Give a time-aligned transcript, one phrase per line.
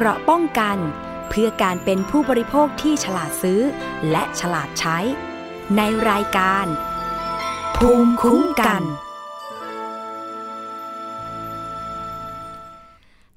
[0.00, 0.78] เกราะป้องกัน
[1.28, 3.60] เพื่อการเป็นผู้บริโภคที่ฉลาดซื้อ
[4.10, 4.98] และฉลาดใช้
[5.76, 6.66] ในรายการ
[7.76, 8.82] ภูมิคุ้มกัน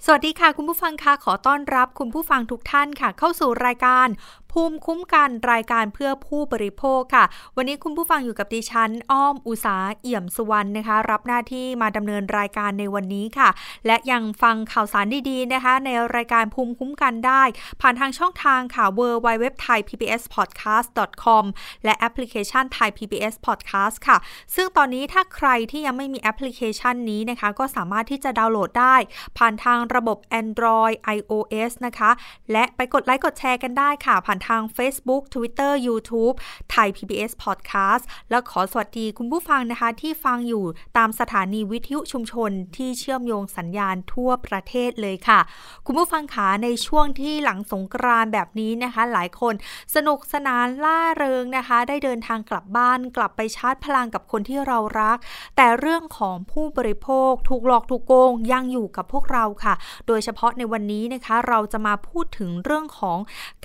[0.06, 4.08] สวัสดีค่ะคุณผู้ฟังค่ะขอต้อนรับคุณผู้ฟังทุกท่านค่ะ เข้าสู่รายการ
[4.52, 7.26] ภูมิคุ้มกันรายการเพื่อผู้บริโภคค่ะ
[7.56, 13.50] วันนี้คุณผู้ฟังอยู่กับดิฉัน อ้อมอุสาเอี่ยมสุวรรณนะคะ รับหน้าที่มาดำเนินรายการในวันนี้ค่ะ
[13.88, 17.44] และยังฟังข่าวสารดีๆนะคะ ในรายการภูมิคุ้มกันได้
[17.82, 20.88] ผ่านทางช่องทางค่ะ w w w t h a i PBS Podcast
[21.24, 21.46] com
[21.86, 24.18] และแอปพลิเคชัน Thai PBS Podcast ค่ะ
[24.56, 28.96] ซึ่งตอนนี้ถ้าใครที่ยังไม่มีแอปพลิเคชันนี้นะคะ ก็สามารถที่จะดาวน์โหลดได้
[29.38, 32.12] ผ่านทางระบบ Android iOS นะคะ
[32.52, 36.36] และไปกดไลค์กดแชร์กันได้ค่ะ ผ่านทาง Facebook Twitter YouTube
[36.72, 40.66] ไทย PBS Podcast และขอสวัสดีคุณผู้ฟังนะคะ ที่ฟังอยู่
[40.98, 45.40] ตามสถานีวิทยุชุมชนที่เชื่อมโยงสัญญาณทั่วประเทศเลยค่ะ
[45.86, 49.54] คุณผู้ฟังขาในช่วงที่หลังสงกรานต์แบบนี้นะคะ หลายคน
[49.96, 55.18] สนุกสนานล่าเริงนะคะ ได้เดินทางกลับบ้านกลับไปชาร์จพลังกับคนที่เรารัก
[55.56, 59.74] แต่เรื่องของผู้บริโภคถูกหลอกถูกโกงยังอยู่กับพวกเราค่ะ
[60.08, 63.18] โดยเฉพาะในวันนี้นะคะ เราจะมาพูดถึงเรื่องของ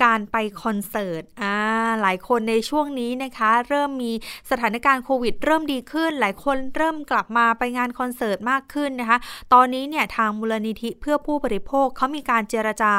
[0.03, 1.55] การไปคอนเสิร์ตอ่า
[2.01, 4.11] หลายคนในช่วงนี้นะคะ เริ่มมี
[4.51, 9.17] สถานการณ์โควิด เริ่มดีขึ้น หลายคนเริ่มกลับมาไปงานคอนเสิร์ตมากขึ้นนะคะ
[9.53, 12.93] ตอนนี้เนี่ยทางมูลนิธิเพื่อผู้บริโภคเขามีการเจรจา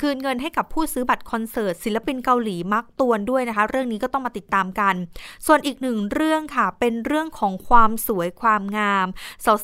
[0.00, 4.94] คืนเงินให้กับผู้ซื้อบัตรคอนเสิร์ตศิลปินเกาหลีมักตวนด้วยนะคะ เรื่องนี้ก็ต้องมาติดตามกัน
[5.46, 9.06] ส่วนอีกหนึ่งเรื่องค่ะเป็นเรื่องของความสวยความงาม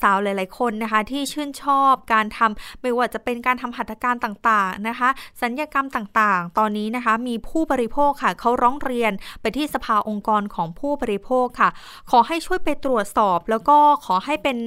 [0.02, 5.08] สาวๆหลายๆ คนนะคะ ที่ชื่นชอบการทำไม่ว่าจะเป็นการทำหัตถการต่างๆนะคะ
[5.42, 11.70] สัญญกรรมต่างๆ ตอนนี้นะคะมีผู้บริโภคค่ะเขาร้องเรียนไปที่สภาองค์กรของผู้บริโภคค่ะ
[12.10, 14.58] ขอให้ช่วยไปตรวจสอบแล้วก็ขอให้เป็น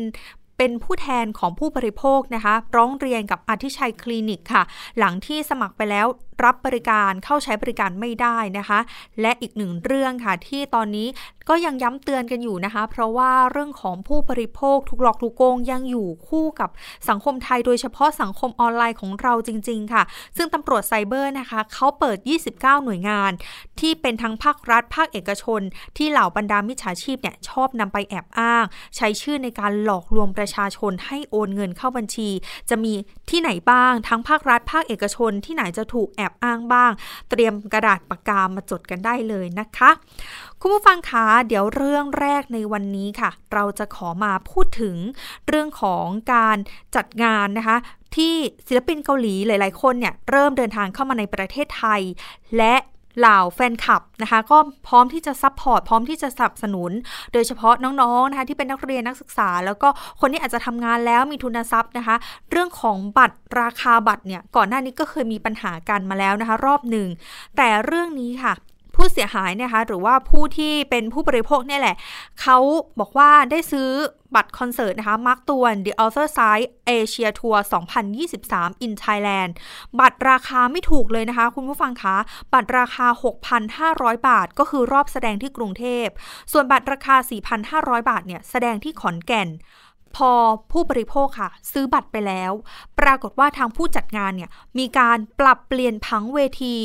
[0.57, 4.63] เป็นผู้แทนของผู้บริโภคนะคะ ร้องเรียนกับอธิชัยคลินิกค่ะ
[4.99, 6.07] หลังที่สมัครไปแล้ว
[6.43, 8.79] รับบริการเข้าใช้บริการไม่ได้นะคะ
[9.21, 11.07] และอีกหนึ่งเรื่องค่ะที่ตอนนี้
[11.49, 16.69] ก็ยังย้ำเตือนกันอยู่นะคะ เพราะว่าเรื่องของผู้บริโภคถูกหลอกถูกโกงยังอยู่คู่กับ
[17.09, 20.03] สังคมไทยโดยเฉพาะสังคมออนไลน์ของเราจริง ๆ ค่ะ
[20.37, 22.17] ซึ่งตำรวจไซเบอร์นะคะเขาเปิด
[22.51, 23.31] 29 หน่วยงาน
[23.79, 25.61] ที่เป็นทั้งภาครัฐ ภาคเอกชน
[25.97, 28.65] ที่เหล่าบรรดามิจฉาชีพเนี่ยชอบนำไปแอบอ้าง
[28.95, 32.29] ใช้ชื่อในการหลอกลวงประชาชนให้โอนเงินเข้าบัญชี
[32.69, 32.93] จะมี
[33.29, 36.91] ที่ไหนบ้าง ทั้งภาครัฐ ภาคเอกชน ที่ไหนจะถูกแอบอ้างบ้าง
[37.29, 39.89] เตรียมกระดาษปากกามาจดกันได้เลยนะคะ
[40.59, 44.97] คุณผู้ฟังคะเดี๋ยวเรื่องแรกในวันนี้ค่ะ เราจะขอมาพูดถึง
[45.47, 46.57] เรื่องของการ
[46.95, 47.77] จัดงานนะคะ
[48.15, 48.35] ที่
[48.67, 52.01] ศิลปินเกาหลีหลาย ๆ คนเนี่ยเริ่มเดินทางเข้ามาในประเทศไทย
[52.57, 52.75] และ
[53.19, 54.57] เหล่าแฟนคลับนะคะ ก็
[54.87, 56.91] พร้อมที่จะ support พร้อมที่จะสนับสนุน
[57.33, 59.89] โดยเฉพาะน้องๆนะคะที่เป็นนักเรียนนักศึกษา แล้วก็
[60.19, 62.15] คนที่อาจจะทำงานแล้วมีทุนทรัพย์นะคะ
[62.51, 67.07] เรื่องของบัตรราคาบัตรเนี่ยก่อนหน้านี้ก็เคยมีปัญหากันมาแล้วนะคะ รอบหนึ่ง
[67.57, 68.53] แต่เรื่องนี้ค่ะ
[68.95, 71.95] ผู้เสียหายนะคะหรือว่าผู้ที่เป็นผู้บริโภคเนี่ยแหละ
[72.41, 72.57] เขา
[72.99, 73.89] บอกว่าได้ซื้อ
[74.35, 77.59] บัตรคอนเสิร์ตนะคะมาร์กตวน The Other Side Asia Tour
[78.21, 79.51] 2023 in Thailand
[79.99, 82.17] บัตรราคาไม่ถูกเลยนะคะ คุณผู้ฟังคะ
[82.53, 83.07] บัตรราคา
[83.67, 86.07] 6,500 บาท ก็คือรอบแสดงที่กรุงเทพ
[86.51, 87.15] ส่วนบัตรราคา
[87.79, 89.49] 4,500 บาทเนี่ยแสดงที่ขอนแก่น
[90.17, 90.31] พอ
[90.71, 92.51] ผู้บริโภคค่ะ ซื้อบัตรไปแล้ว
[92.99, 94.49] ปรากฏว่าทางผู้จัดงานเนี่ย
[94.79, 96.75] มีการปรับเปลี่ยนผังเวที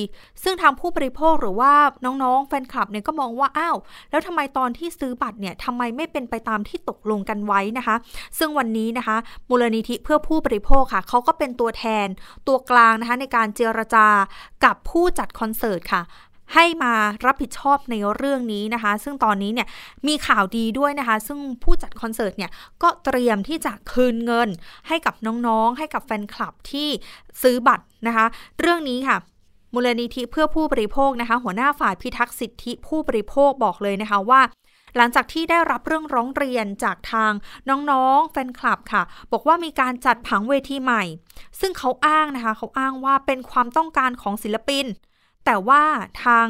[0.42, 1.72] ซึ่งทางผู้บริโภคหรือว่า
[2.04, 3.76] น้องๆ แฟนคลับเนี่ยก็มองว่าอ้าว
[4.10, 7.96] แล้วทำไมตอนที่ซื้อบัตรเนี่ยทำไมไม่เป็นไปตามที่ตกลงกันไว้นะคะ
[8.38, 9.16] ซึ่งวันนี้นะคะ
[9.48, 12.06] มูลนิธิเพื่อผู้บริโภคค่ะเขาก็เป็นตัวแทน
[12.48, 14.08] ตัวกลางนะคะในการเจรจา
[14.64, 16.02] กับผู้จัดคอนเสิร์ตค่ะ
[16.54, 16.94] ให้มา
[17.26, 19.68] รับผิดชอบในเรื่องนี้นะคะ ซึ่งตอนนี้เนี่ย
[20.06, 22.50] มีข่าวดีด้วยนะคะ ซึ่งผู้จัดคอนเสิร์ตเนี่ย
[22.82, 24.48] ก็เตรียมที่จะคืนเงิน
[24.88, 25.14] ให้กับ
[25.46, 26.88] น้องๆ ให้กับแฟนคลับที่
[27.42, 28.26] ซื้อบัตรนะคะ
[28.60, 29.16] เรื่องนี้ค่ะ
[29.74, 34.40] มูลนิธิเพื่อผู้บริโภคนะคะ หัวหน้าฝ่ายพิทักษ์สิทธิผู้บริโภคบอกเลยนะคะว่า
[34.96, 37.32] หลังจากที่ได้รับเรื่องร้องเรียนจากทาง
[37.90, 39.02] น้องๆ แฟนคลับค่ะ
[39.32, 41.02] บอกว่ามีการจัดผังเวทีใหม่
[41.60, 44.86] ซึ่งเขาอ้างนะคะ เขาอ้างว่าเป็นความต้องการของศิลปิน
[45.46, 45.82] แต่ว่า
[46.24, 46.46] ทาง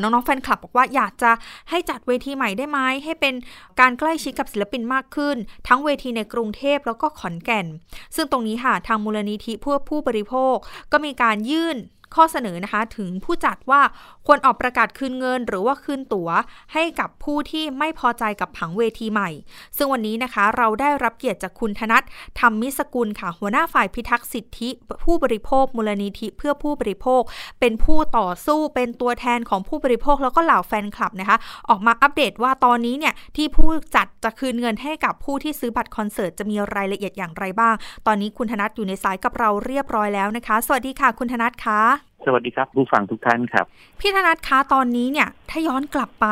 [0.00, 1.30] น้องๆแฟนคลับบอกว่าอยากจะ
[1.70, 3.34] ให้จัดเวทีใหม่ได้ไหมให้เป็น
[3.80, 5.36] การใกล้ชิดกับศิลปินมากขึ้น
[5.68, 7.66] ทั้งเวทีในกรุงเทพแล้วก็ขอนแก่น
[8.14, 10.56] ซึ่งตรงนี้ค่ะทางมูลนิธิเพื่อผู้บริโภค
[10.92, 11.76] ก็มีการยื่น
[12.14, 13.80] ข้อเสนอนะคะถึงผู้จัดว่า
[14.26, 16.28] ควรออกประกาศคืนเงิน หรือว่าคืนตั๋ว
[16.72, 19.30] ให้กับผู้ที่ไม่พอใจกับผังเวทีใหม่
[19.76, 22.02] ซึ่งวันนี้นะคะเราได้รับเกียรติจากคุณธนัท
[22.38, 24.70] ธรรมมิสกุลค่ะ หัวหน้าฝ่ายพิทักษ์สิทธิ
[25.04, 27.22] ผู้บริโภคมูลนิธิเพื่อผู้บริโภค
[27.60, 31.36] เป็นผู้ต่อสู้เป็นตัวแทนของผู้บริโภค แล้วก็เหล่าแฟนคลับนะคะ
[31.68, 37.74] ออกมาอัปเดตว่าตอนนี้เนี่ยที่ผู้จัดจะคืนเงินให้กับผู้ที่ซื้อบัตรคอนเสิร์ตจะมีรายละเอียดอย่างไรบ้าง
[38.06, 41.80] ตอนนี้คุณธนัทอยู่ในสายกับเราเรียบร้อยแล้วนะคะ สวัสดีค่ะ คุณธนัทคะ
[42.24, 43.66] สวัสดีครับผู้ฟังทุกท่านครับ
[44.00, 46.26] พี่ธนัทคะตอนนี้เนี่ย ถ้าย้อนกลับไป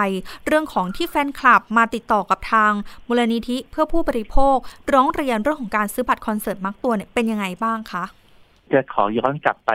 [0.46, 2.72] เรื่องของที่แฟนคลับมาติดต่อกับทาง
[3.08, 4.56] มูลนิธิเพื่อผู้บริโภค
[4.92, 8.04] ร้องเรียนเรื่องของการซื้อบัตรคอนเสิร์ตมักตัวเนี่ยเป็นยังไงบ้างคะ
[8.72, 9.70] จะขอย้อนกลับไป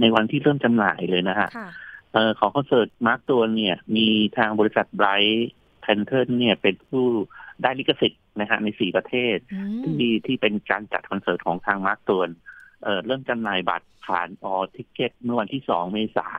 [0.00, 1.68] ในวันที่เริ่มจำหน่ายเลยนะฮะค่ะ
[2.12, 5.48] เอ่อของคอนเสิร์ต Mark Tuan เนี่ย มีทางบริษัทไบรท์
[5.80, 7.04] แพนเทอร์เนี่ยเป็นผู้
[7.62, 12.22] ได้ลิขสิทธิ์นะฮะในสี่ประเทศอืมที่ที่เป็นการจัดคอนเสิร์ตของทาง Mark Tuan
[12.84, 16.34] เอ่อเริ่มจำหน่ายบัตรผ่าน All Ticket เมื่อวันที่สองเมษาย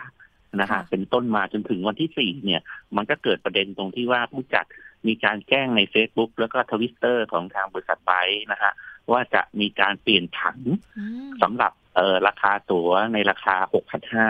[0.57, 2.61] นนะฮะเป็นต้นมาจนถึงวันที่สี่เนี่ย
[2.95, 4.65] มันก็เกิดประเด็นตรงที่ว่าผู้จัด
[5.07, 8.71] มีการแจ้งใน Facebook แล้วก็ทวิตเตอร์ของทางบริษัทไบรท์นะฮะ
[9.11, 10.57] ว่าจะมีการเปลี่ยนผัง
[10.97, 13.55] อืมสำหรับเอ่อราคาตั๋วในราคา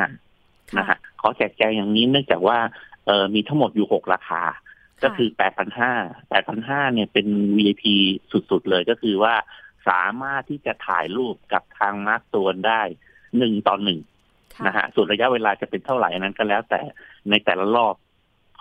[0.02, 2.58] 6,500นะฮะขอแจกแจงอย่างนี้เนื่องจากว่า
[3.06, 4.42] เอ่อมีทั้งหมดอยู่6ราคา
[5.04, 5.30] ก็คือ
[5.86, 7.28] 8,500 8,500เนี่ยเป็น
[7.58, 7.84] VIP
[8.32, 9.34] สุดๆเลยก็คือว่า
[9.88, 12.82] สามารถที่จะถ่ายรูปกับทางมาร์กตัวได้
[13.38, 14.00] หนึ่งต่อหนึ่ง
[14.56, 16.82] ค่นะฮะส่วนระยะเวลาจะเป็นเท่าไหร่อันนั้นก็แล้ว แต่
[17.30, 17.96] ในแต่ละรอบ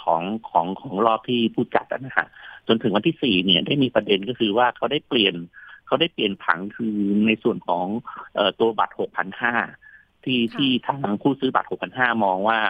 [0.03, 2.27] ของของของรอบที่ผู้จัดอะนะฮะ
[2.69, 5.35] จนถึงวันที่สี่เนี่ยได้มีประเด็นก็คือว่าเขาได้เปลี่ยน
[5.87, 6.97] เขาได้เปลี่ยนผังคือ
[7.27, 7.87] ในส่วนของ
[8.35, 9.55] เอ่อตัวบัตรหกพันห้า
[10.25, 12.61] ที่ที่ทางผู้ซื้อบัตรหกพันห้ามองว่า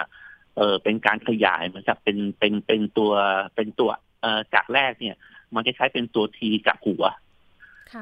[0.57, 3.11] เออเป็นการขยายเหมือนกับเป็นเป็นเป็นตัว
[3.55, 3.89] เป็นตัว
[4.21, 5.15] เอ่อจากแรกเนี่ย
[5.55, 7.24] มันจะใช้เป็นตัวทีกับหัวค่ะ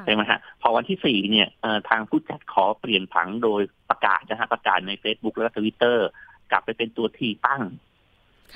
[0.06, 3.60] ใช่ไหมฮะพอวันที่สี่เนี่ยเอ่อทางผู้จัดขอเปลี่ยนผังโดย
[3.90, 6.06] ประกาศนะฮะประกาศใน Facebook และทวิตเตอร์
[6.50, 7.62] กลับไปเป็นตัวทีตั้ง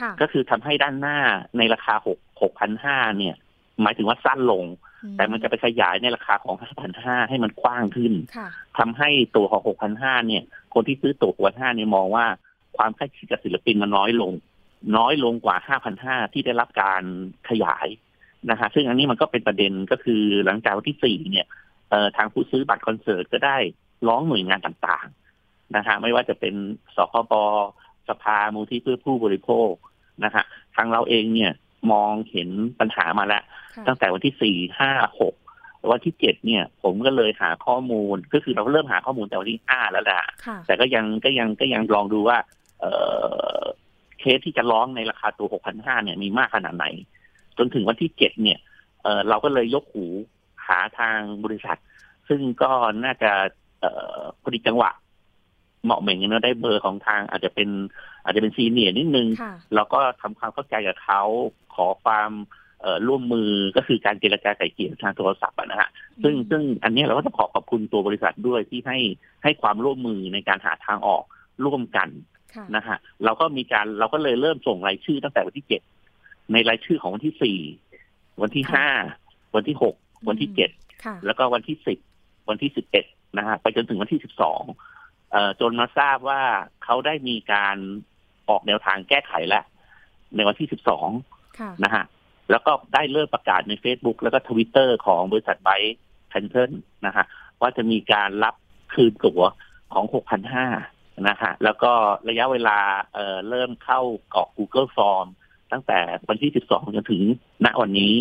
[0.00, 1.19] ค่ะก็คือทำให้ด้านหน้า
[1.58, 3.35] ในราคาหกหกพันห้าเนี่ย
[3.82, 4.64] หมายถึงว่าสั้นลง
[5.17, 8.49] แต่มันจะไปขยายในราคาของห้าพันห้าให้มันกว้างขึ้นค่ะ
[8.79, 10.43] ทำให้ตัวของหกพันห้าเนี่ย
[10.75, 12.26] คนที่ซื้อตัวหกพันห้าเนี่ยมองว่า
[12.76, 14.32] ความใกล้ชิดกับศิลปินมันน้อยลง
[14.96, 17.02] น้อยลงกว่าห้าพันห้าที่ได้รับการ
[17.49, 17.87] ขยาย
[18.50, 21.46] นะฮะซึ่งอันนี้มันก็เป็นประเด็นก็คือหลังจากวันที่สี่เนี่ย
[21.90, 23.56] เอ่อทางผู้ซื้อบัตรคอนเสิร์ตก็ได้
[24.08, 26.55] ร้องหน่วยงานต่างๆนะฮะไม่ว่าจะเป็น
[26.96, 27.32] สคบ
[28.08, 29.70] สภามูลที่เพื่อผู้บริโภค
[30.25, 30.44] นะฮะ
[30.76, 31.52] ทางเราเองเนี่ย
[31.93, 32.49] มองเห็น
[32.81, 33.43] ปัญหามาแล้ว
[33.75, 35.34] ค่ะตั้งแต่วันที่สี่ห้าหก
[35.91, 42.38] วันที่เจ็ดเนี่ย ผมก็เลยหาข้อมูลก็คือเราเริ่มหาข้อมูลแต่วันที่ห้าแล้วแหละค่ะแต่ก็ยังก็ยังก็ยังลองดูว่า
[42.81, 42.84] เอ
[43.61, 43.62] อ
[44.20, 46.87] เคสที่จะร้องในราคาตัวหกพันห้าเนี่ยมีมากขนาดไหน
[47.58, 48.58] จนถึงวันที่เจ็ดเนี่ย
[49.02, 50.05] เออเราก็เลยยกหู
[50.66, 51.78] หาทางบริษัท
[52.28, 52.70] ซึ่งก็
[53.05, 53.31] น่าจะ
[53.81, 54.90] เอ่อพอดีจังหวะ
[55.84, 57.69] เหมาะเหม่งเนอะได้เบอร์ของทางอาจจะเป็น
[58.25, 61.22] อาจจะเป็นซีเนียร์นิดนึงค่ะเราก็ทำความเข้าใจกับเขา
[61.75, 62.31] ขอความ
[62.81, 65.88] เอ่อร่วมมือก็คือการเจรจาไกล่เกลี่ยทางโทรศัพท์อะนะฮะ
[66.22, 68.99] ซึ่งอืมซึ่งอันเนี้ยเราก็ต้องขอขอบคุณตัวบริษัทด้วยที่ให้
[69.43, 71.22] ให้ความร่วมมือในการหาทางออก
[71.64, 72.08] ร่วมกัน
[72.55, 75.82] ค่ะนะฮะเราก็มีการเราก็เลยเริ่มส่งรายชื่อตั้งแต่วันที่เจ็ด
[76.53, 77.59] ในรายชื่อของวันที่สี่
[78.43, 78.89] วันที่ค่ะห้า
[79.55, 79.95] วันที่หก
[80.29, 80.71] วันที่เจ็ด
[81.05, 81.99] ค่ะแล้วก็วันที่สิบ
[82.49, 83.05] วันที่สิบเอ็ด
[83.39, 84.62] นะฮะไปจนถึงวันที่สิบสอง
[85.33, 86.43] เอ่อจนมาทราบว่า
[86.85, 87.77] เขาได้มีการ
[88.49, 89.65] ออกแนวทางแก้ไขแล้ว
[90.37, 91.09] ในวันที่สิบสอง
[91.59, 92.05] ค่ะนะฮะ
[92.51, 95.71] แล้วก็ได้เริ่มประกาศใน Facebook แล้วก็ทวิตเตอร์ของบริษัทไบ
[96.29, 96.73] แพนเทิล
[97.06, 97.25] นะฮะ
[97.61, 98.55] ว่าจะมีการรับ
[98.94, 99.43] คืนตั๋ว
[99.93, 100.05] ของ
[100.65, 101.93] 6,500 นะฮะแล้วก็
[102.29, 102.79] ระยะเวลา
[103.15, 104.01] เอ่อเริ่มเข้า
[104.35, 105.29] กรอก Google Form
[105.73, 105.99] ตั้งแต่
[106.29, 107.23] วันที่ 12 จนถึง
[107.65, 108.12] ณ วันนี้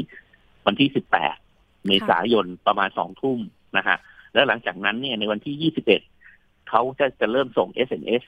[0.68, 0.90] วันที่
[1.34, 3.40] 18 เมษายนประมาณสองทุ่ม
[3.78, 3.98] นะฮะ
[4.34, 8.24] แล้วหลังจากนั้นเนี่ยในวันที่ 21 เขาจะจะเริ่มส่ง SMS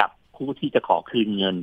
[0.00, 1.56] กับผู้ที่จะขอคืนเงิน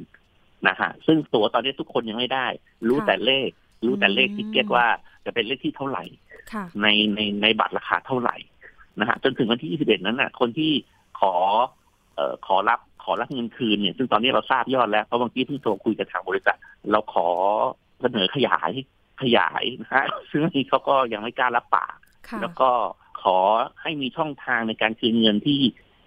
[0.68, 2.48] นะฮะ ซึ่งตั๋วตอนนี้ทุกคนยังไม่ได้
[2.88, 3.50] รู้ค่ะแต่เลข
[3.86, 4.88] รู้แต่เลขอืมทิเก็ตว่า
[5.25, 6.04] จะเป็นเลขที่เท่าไหร่
[6.54, 8.36] ค่ะในในในบัตรราคาเท่าไหร่
[9.00, 10.72] นะฮะ จนถึงวันที่ 21 นั้นน่ะ คนที่
[11.20, 11.34] ขอ
[12.16, 16.58] เอ่อขอรับขอรับเงินคืนเนี่ย ซึ่งตอนนี้เราทราบยอดแล้ว เพราะเมื่อกี้เพิ่งโทรคุยกับทางบริษัท
[16.91, 17.27] เราขอ
[18.01, 18.72] เสนอขยาย
[19.22, 21.96] ขยายนะฮะซึ่งอันนี้เขาก็ยังไม่กล้ารับปาก
[22.27, 22.70] ค่ะแล้วก็
[23.22, 23.38] ขอ
[23.82, 25.62] ให้มีช่องทางในการคืนเงินที่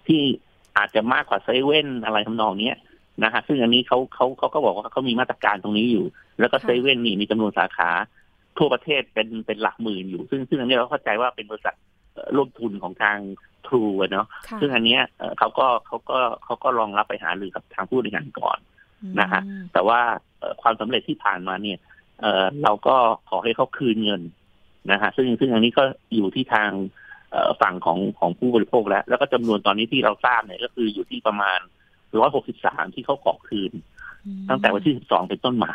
[0.07, 0.21] ที่
[0.77, 2.77] อาจจะมากกว่าเซเว่นอะไรทำนองเนี้ย
[3.23, 6.05] นะฮะซึ่งอันนี้เขาเขาเขาก็บอกว่าเขามีมาตรการตรงนี้อยู่
[6.39, 7.89] แล้วก็ค่ะเซเว่นนี่มีจำนวนสาขา
[8.57, 11.75] ทั่วประเทศเป็นเป็นหลักหมื่นอยู่ ซึ่งซึ่งอันนี้เราเข้าใจว่าเป็นบริษัท
[12.13, 13.17] เอ่อร่วมทุนของทาง
[13.67, 18.57] ทรูเนาะค่ะซึ่งอันเนี้ยเอ่อเขาก็เขาก็เขาก็ลองรับไปหารือกับทางผู้บริหารก่อน
[19.19, 19.99] นะฮะอืมแต่ว่า
[20.39, 21.77] เอ่อความสำเร็จที่ผ่านมาเนี่ย
[22.21, 22.95] เอ่อเราก็
[23.29, 24.21] ขอให้เขาคืนเงิน
[24.91, 25.83] นะฮะซึ่งซึ่งอันนี้ก็
[26.15, 26.69] อยู่ที่ทาง
[27.31, 31.59] เอ่อฝั่งของของผู้บริโภคแล้ว แล้วก็จำนวนตอนนี้ที่เราทราบเนี่ยก็คืออยู่ที่ประมาณ
[32.19, 33.71] ร้อยหกสิบสามที่เขาขอคืน
[34.49, 35.71] ตั้งแต่วันที่สิบสองเป็นต้นมา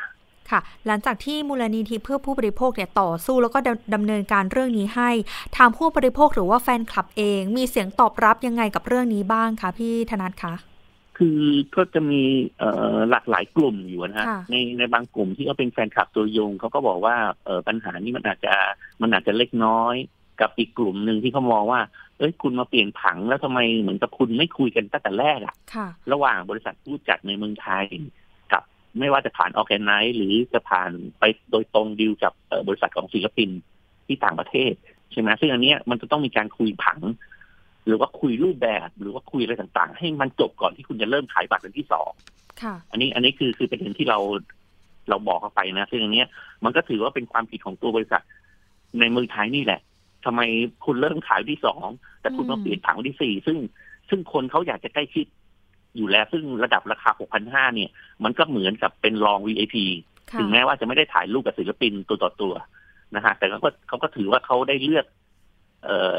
[0.50, 3.59] ค่ะ หลังจากที่มูลนิธิเพื่อผู้บริโภคเนี่ยต่อสู้แล้วก็
[3.95, 5.11] ดำเนินการเรื่องนี้ให้
[5.56, 10.54] ทางผู้บริโภคหรือว่าแฟนคลับเอง มีเสียงตอบรับยังไงกับเรื่องนี้บ้างคะพี่ธนัทคะ
[11.16, 11.40] คือ
[11.76, 12.23] ก็จะมี
[12.58, 18.54] เอ่อหลากหลายกลุ่มอยู่นะฮะในในบางกลุ่มที่เขาเป็นแฟนคลับตัวยงเขาก็บอกว่าเออปัญหานี้มันอาจจะ
[19.02, 19.94] มันอาจจะเล็กน้อย
[20.40, 21.80] กับอีกกลุ่มหนึ่งที่เขามองว่า
[22.18, 25.54] เอ้ยคุณมาเปลี่ยนผังแล้วทำไมเหมือนกับคุณไม่คุยกันตั้งแต่แรกอะ่ะ
[26.12, 27.85] ระหว่างบริษัทผู้จัดในเมืองไทย
[28.52, 28.62] กับ
[28.99, 32.32] ไม่ว่าจะผ่านออแกไนซ์หรือจะผ่านไปโดยตรงดีลกับ
[32.68, 33.50] บริษัทของศิลปิน
[34.06, 34.73] ที่ต่างประเทศ
[35.12, 36.99] ใช่ไหมซึ่งอันนี้มันจะต้องมีการคุยผัง
[37.87, 42.11] หรือว่าคุยรูปแบบ หรือว่าคุยอะไรต่างๆ ให้มันจบก่อนที่คุณจะเริ่มขายบัตรวันที่สอง
[42.90, 44.19] อันนี้อันนี้คือคือประเด็นที่เรา
[45.09, 46.25] เราบอกเข้าไปนะซึ่งอันนี้
[46.64, 48.23] มันก็ถือว่าเป็นความผิดของตัวบริษัท
[49.00, 49.81] ในเมืองไทยนี่แหละ
[50.25, 50.40] ทำไม
[50.85, 51.87] คุณเริ่มขายที่สอง
[52.21, 53.59] แต่คุณมาเปลี่ยนผังวันที่สี่ซึ่ง
[54.09, 55.26] ซึ่งคนเขาอยากจะใกล้ชิด
[55.97, 57.90] อยู่แล้ว ซึ่งระดับราคาหกพันห้าเนี่ย
[58.25, 59.76] มันก็เหมือนกับเป็นรอง VIP
[60.38, 62.55] ถึงแม้ว่าจะไม่ได้ถ่ายรูปกับศิลปินตัวต่อตัว
[63.14, 65.25] นะฮะแต่เขาก็เขาก็ถือว่าเขาได้เลือกเอ่อ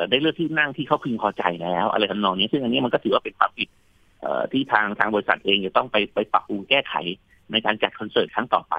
[0.09, 3.69] ได้เลือกที่นั่งที่เขาพึงพอใจแล้ว อะไรทำนองนี้ซึ่งอันนี้มันก็ถือว่าเป็นความผิด
[4.51, 6.93] ที่ทางทางบริษัทเองจะต้องไปไปปรับปรุงแก้ไข
[7.51, 8.73] ในการจัดคอนเสิร์ตครั้งต่อไป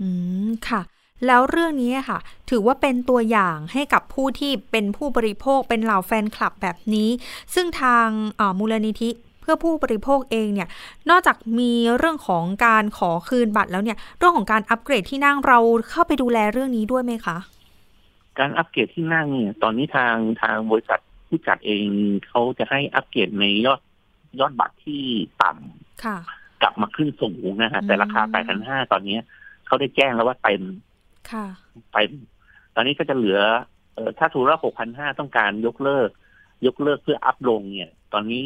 [0.00, 0.08] อื
[0.48, 0.82] มค่ะ
[1.26, 2.18] แล้วเรื่องนี้ค่ะ
[2.50, 7.08] ถือว่าเป็นตัวอย่างให้กับผู้ที่เป็นผู้บริโภคเป็นเหล่าแฟนคลับแบบนี้
[7.54, 8.08] ซึ่งทาง
[8.58, 10.68] มูลนิธิเพื่อผู้บริโภคเองเนี่ย
[11.10, 15.58] นอกจากมีเรื่องของการขอคืนบัตรแล้วเนี่ย เรื่องของการอัปเกรดที่นั่งเรา
[15.90, 17.36] เข้าไปดูแลเรื่องนี้ด้วยไหมคะ
[18.38, 21.86] การอัปเกรดที่นั่งเนี่ยตอนนี้ทางทางบริษัทผู้จัดเอง
[22.28, 23.80] เขาจะให้อัปเกรดในยอด
[24.40, 25.02] ยอดบัตรที่
[25.42, 29.18] ต่ำกลับมาขึ้นสูงนะฮะแต่ราคาแปดพันห้าตอนนี้
[29.66, 30.62] เขาได้แจ้งแล้วว่าเต็ม
[31.92, 32.12] เต็ม
[32.74, 33.40] ตอนนี้ก็จะเหลือ
[33.94, 36.08] เออถ้าถูกว่าหกพันห้าต้องการยกเลิก
[36.66, 38.42] ยกเลิกเพื่ออัพลงเนี่ย ตอนนี้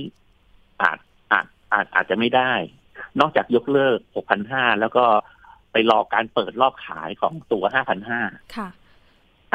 [0.83, 0.99] อาจ
[1.33, 2.53] อาจอาจอาจจะไม่ได้
[3.21, 5.05] นอกจากยกเลิกหกพันห้าแล้วก็
[5.73, 8.21] ไปรอการเปิดรอบขายของตัวห้าพันห้า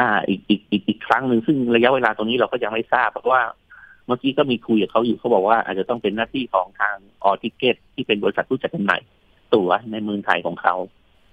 [0.00, 3.42] อ่าอีกอีกอีกอีกครั้งหนึ่งซึ่งระยะเวลาตรงนี้เราก็ยังไม่ทราบ เพราะว่า
[4.06, 9.00] เมื่อกี้ก็มีคุยกับเขาอยู่เขาบอกว่าอาจจะต้องเป็นหน้าที่ของทางออทิเกตที่เป็นบริษัทผู้จัดจำหน่าย
[9.54, 10.74] ตั๋วในเมืองไทยของเขา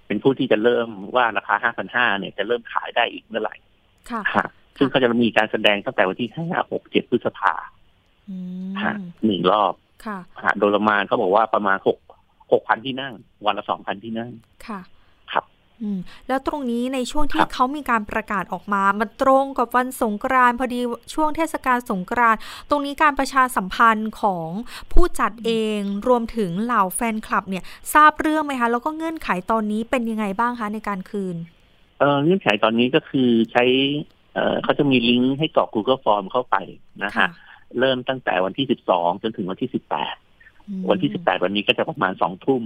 [0.06, 3.54] เป็นผู้ที่จะเริ่มว่าราคาห้าพันห้าเนี่ยจะเริ่มขายได้อีกเมื่อไหร่
[4.10, 4.44] ค่ะ
[4.78, 7.54] ซึ่งเขาจะมีการแสดงตั้งแต่วันที่ห้าหกเจ็ดพฤษภา
[8.82, 8.92] ค่ะ
[9.24, 9.74] หนึ่งรอบ
[10.06, 11.98] ค่ะโดยประมาณเขาบอกว่าประมาณหก
[12.52, 13.14] หกพันที่นั่ง
[13.46, 14.30] วันละสองพันที่นั่ง
[14.66, 14.80] ค่ะ
[16.28, 20.80] แล้วตรงนี้ในช่วงที่เขามีการประกาศออกมา มันตรงกับวันสงกรานพอดี
[21.14, 22.36] ช่วงเทศกาลสงกราน
[22.70, 24.48] ตรงนี้การประชาสัมพันธ์ของ
[24.92, 31.36] ผู้จัดเองรวมถึงเหล่าแฟนคลับเนี่ยทราบเรื่องไหมคะ แล้วก็เงื่อนไขตอนนี้เป็นยังไงบ้างคะในการคืน
[31.98, 33.64] เออเงื่อนไขตอนนี้ก็คือใช้
[34.34, 36.56] เออเขาจะมีลิงก์ให้กรอก Google Form เข้าไป
[37.04, 37.28] นะคะ
[37.78, 40.14] เริ่มตั้งแต่วันที่สิบสองจนถึงวันที่สิบแปด
[40.90, 42.62] วันที่สิบแปดวันนี้ก็จะประมาณสองทุ่ม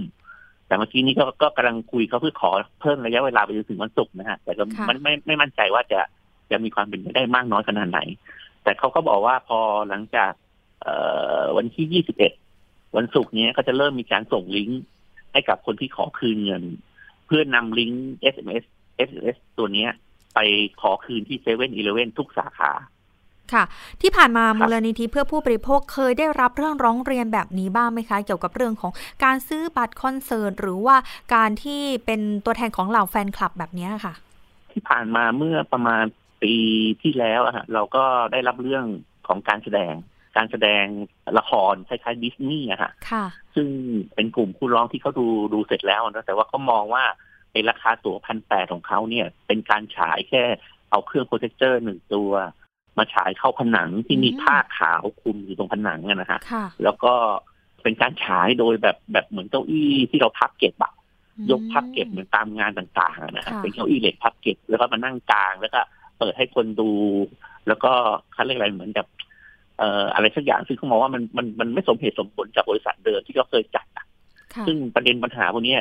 [0.67, 2.51] แต่เมื่อกี้นี้ก็ก็กำลังคุยเขาเพื่อขอ
[2.81, 5.99] เพิ่มระยะเวลาไปจนถึงวันศุกร์นะฮะ แต่ก็มันไม่ไม่มั่นใจว่าจะ
[6.51, 7.99] จะมีความเป็นไปได้มากน้อยขนาดไหน
[8.63, 10.31] แต่เขาก็บอกว่าพอหลังจาก
[10.81, 10.93] เอ่
[11.39, 12.33] อวันที่ยี่สิบเอ็ด
[12.97, 14.81] วันศุกร์นี้ก็จะเริ่มมีการส่งลิงก์
[15.31, 16.63] ให้กับคนที่ขอคืนเงิน
[17.25, 18.63] เพื่อนำลิงก์ SMS
[19.07, 19.87] SMS ตัวนี้
[20.33, 20.39] ไป
[20.81, 22.71] ขอคืนที่เซเว่นอีเลเว่นทุกสาขา
[23.53, 23.63] ค่ะ
[24.01, 28.91] ที่ผ่านมามูลนิธิเพื่อผู้บริโภคเคยได้รับเรื่องร้องเรียนแบบนี้บ้างไหมคะ เกี่ยวกับเรื่องของ
[29.23, 30.95] การซื้อบัตรคอนเสิร์ตหรือว่า
[31.35, 34.13] การที่เป็นตัวแทนของเหล่าแฟนคลับแบบนี้ค่ะ
[34.71, 36.03] ที่ผ่านมาเมื่อประมาณ
[36.43, 36.53] ปี
[37.01, 38.85] ที่แล้วอะเราก็ได้รับเรื่อง
[39.27, 39.93] ของการแสดง
[40.37, 40.85] การแสดง
[41.37, 42.91] ละครคล้ายๆดิสนีย์อะค่ะ
[43.55, 43.67] ซึ่ง
[44.15, 47.03] เป็นกลุ่มผู้ร้องที่เขาดูดูเสร็จแล้วนะแต่ว่าเขามองว่า
[47.51, 50.43] ไอ้ราคาตั๋วพันแปดของเขาเนี่ย เป็นการฉายแค่
[50.91, 52.31] เอาเครื่องโปรเจคเตอร์หนึ่งตัว
[52.97, 56.39] มาฉายเข้าผนังที่มีผ้าขาวคลุมอยู่ตรงผนังนะฮะ
[56.83, 57.13] แล้วก็
[57.83, 60.93] เป็นการฉายโดยแบบแบบเหมือนเก้าอี้ที่เราพับเก็บอะ
[61.51, 65.79] ยกพับเก็บเหมือนตามงานต่างๆนะฮะเป็นเก้าอี้เหล็กพับเก็บแล้วก็มานั่งกลางแล้วก็
[66.19, 66.89] เปิดให้คนดู
[67.67, 67.91] แล้วก็
[68.33, 69.05] เขาเรียกอะไรเหมือนกับ
[69.77, 73.85] เอ่ออะไรสักอย่างซึ่งเขามองว่ามันมันมันไม่สมเหตุสมผลจากบริษัทเดิมที่เขาเคยจัด
[74.67, 75.77] ซึ่งประเด็นปัญหาพวกนี้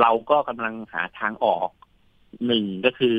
[0.00, 1.68] เราก็กำลังหาทางออก
[2.46, 3.18] หนึ่งก็คือ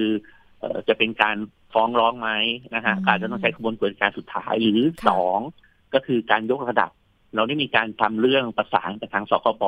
[0.60, 1.36] เอจะเป็นการ
[1.74, 2.30] ฟ้องร้องไหม
[2.76, 5.40] นะฮะอาจจะต้องใช้กระบวนการสุดท้ายหรือสอง
[5.94, 6.92] ก็คือการยกระดับ
[7.36, 9.64] เราได้มีการทำเรื่องประสานกับทางสคบ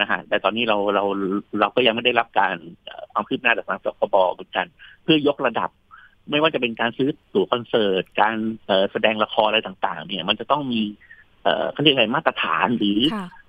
[0.00, 1.04] นะฮะแต่ตอนนี้เราเรา
[1.60, 2.54] เราก็ยังไม่ได้รับการ
[3.12, 4.66] ความคืบหน้าจากทางสคบเหมือนกัน
[5.02, 5.70] เพื่อยกระดับ
[6.30, 8.36] ไม่ว่าจะเป็นการซื้อตั๋วคอนเสิร์ต การ
[8.92, 10.82] แสดงละครอะไรต่าง ๆ เนี่ย มันจะต้องมี
[11.72, 13.00] เขาเรียกอะไรมาตรฐานหรือ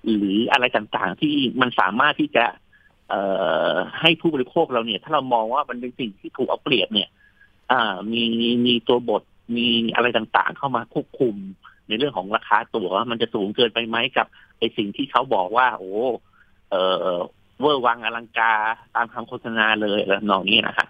[0.06, 2.44] หรืออะไรต่างๆ ที่มันสามารถที่จะ
[4.00, 7.08] ให้ผู้บริโภคเราเนี่ย ถ้าเรามองว่ามันเป็นสิ่งที่ถูกเอาเปรียบเนี่ย
[7.70, 8.22] อ่ามี
[8.66, 9.22] มีตัวบท
[9.56, 11.34] มีอะไรต่างๆ เข้ามาควบคุม
[11.88, 14.26] ในเรื่องของราคาตั๋วมันจะสูงเกินไปไหมกับ
[14.58, 15.92] ไอสิ่งที่เขาบอกว่า โอ้
[16.70, 16.74] เอ
[17.06, 17.18] อ
[17.60, 18.58] เวอร์วังอลังการ
[18.94, 20.88] ตามคำโฆษณาเลยแล้วนองนี้นะฮะ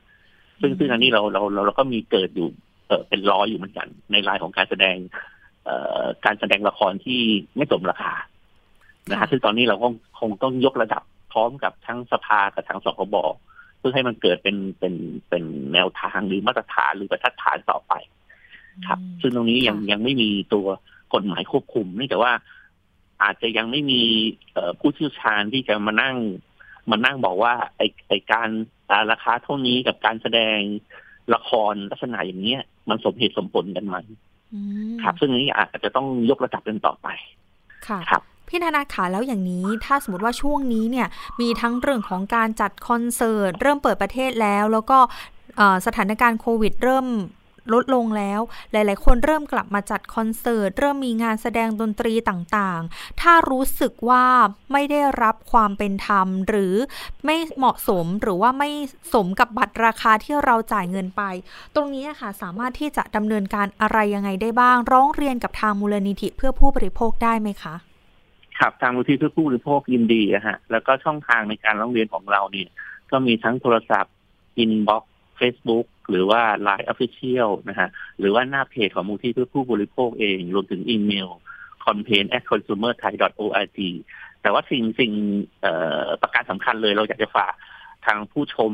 [0.61, 2.49] ซึ่งซึ่งอันนี้เราเราเราเราก็มีเกิดอยู่
[2.89, 4.97] เออเป็นร้อยอยู่เหมือนกัน ในรายของการแสดง
[5.65, 7.21] เอ่อการแสดงละครที่
[7.57, 8.15] ไม่สมราคา
[9.11, 11.03] นะฮะซึ่งตอนนี้เราคงคงต้องยกระดับ
[11.33, 14.95] พร้อมกับทั้งสภากับทางสคบเพื่อให้มันเกิดเป็นเป็น
[15.29, 17.93] เป็นแนวทางหรือมาตรฐานหรือบรรทัดฐานต่อไป
[18.87, 20.67] ครับ ซึ่งตรงนี้ยังยังไม่มีตัว
[21.15, 22.33] กฎหมายควบคุมเนื่องจากว่า
[23.23, 24.03] อาจจะยังไม่มี
[24.81, 26.17] ผู้เชี่ยวชาญที่จะมานั่ง
[26.91, 28.49] มานั่งบอกว่า ไอไอการ
[29.11, 30.59] ราคาเท่านี้กับการแสดง
[31.35, 33.97] ละครลักษณะอย่างเนี้ย มันสมเหตุสมผลกันไหม
[35.03, 37.09] ครับ ซึ่งนี้อาจจะต้องยกระดับกันต่อไป
[37.89, 38.23] ค่ะครับ
[38.55, 41.07] พี่ธนาขาแล้วอย่างนี้ ถ้าสมมติว่าช่วงนี้เนี่ย
[41.41, 44.99] มีทั้งเรื่องของการจัดคอนเสิร์ตเริ่มเปิดประเทศแล้ว แล้วก็
[45.87, 47.07] สถานการณ์โควิดเริ่ม
[47.73, 48.41] ลดลงแล้ว
[48.73, 54.25] หลาย ๆ คนเริ่มกลับมาจัดคอนเสิร์ต เริ่มมีงานแสดงดนตรีต่าง ๆ ถ้ารู้สึกว่า
[54.73, 56.75] ไม่ได้รับความเป็นธรรม หรือ
[57.25, 58.71] ไม่เหมาะสมหรือว่าไม่
[59.15, 61.23] สมกับบัตรราคาที่เราจ่ายเงินไป
[61.75, 67.77] ตรงนี้ค่ะสามารถที่จะดำเนินการอะไรยังไงได้บ้าง ร้องเรียนกับทางมูลนิธิเพื่อผู้บริโภคได้ไหมคะ
[68.65, 72.69] ครับทางมูลนิธิเพื่อผู้บริโภคยินดีอะฮะ แล้วก็ช่องทางในการร้องเรียนของเราเนี่ย
[73.11, 74.15] ก็มีทั้งโทรศัพท์
[74.59, 81.29] inbox Facebook หรือว่า Line Official นะฮะ หรือว่าหน้าเพจของมูลนิธิเพื่อผู้บริโภคเอง รวมถึงอีเมล
[81.85, 83.79] campaign at consumer thai org
[84.43, 85.13] แต่ว่าสิ่งสิ่ง
[86.23, 87.53] ประการสำคัญเลยเราอยากจะฝาก
[88.07, 88.73] ทางผู้ชม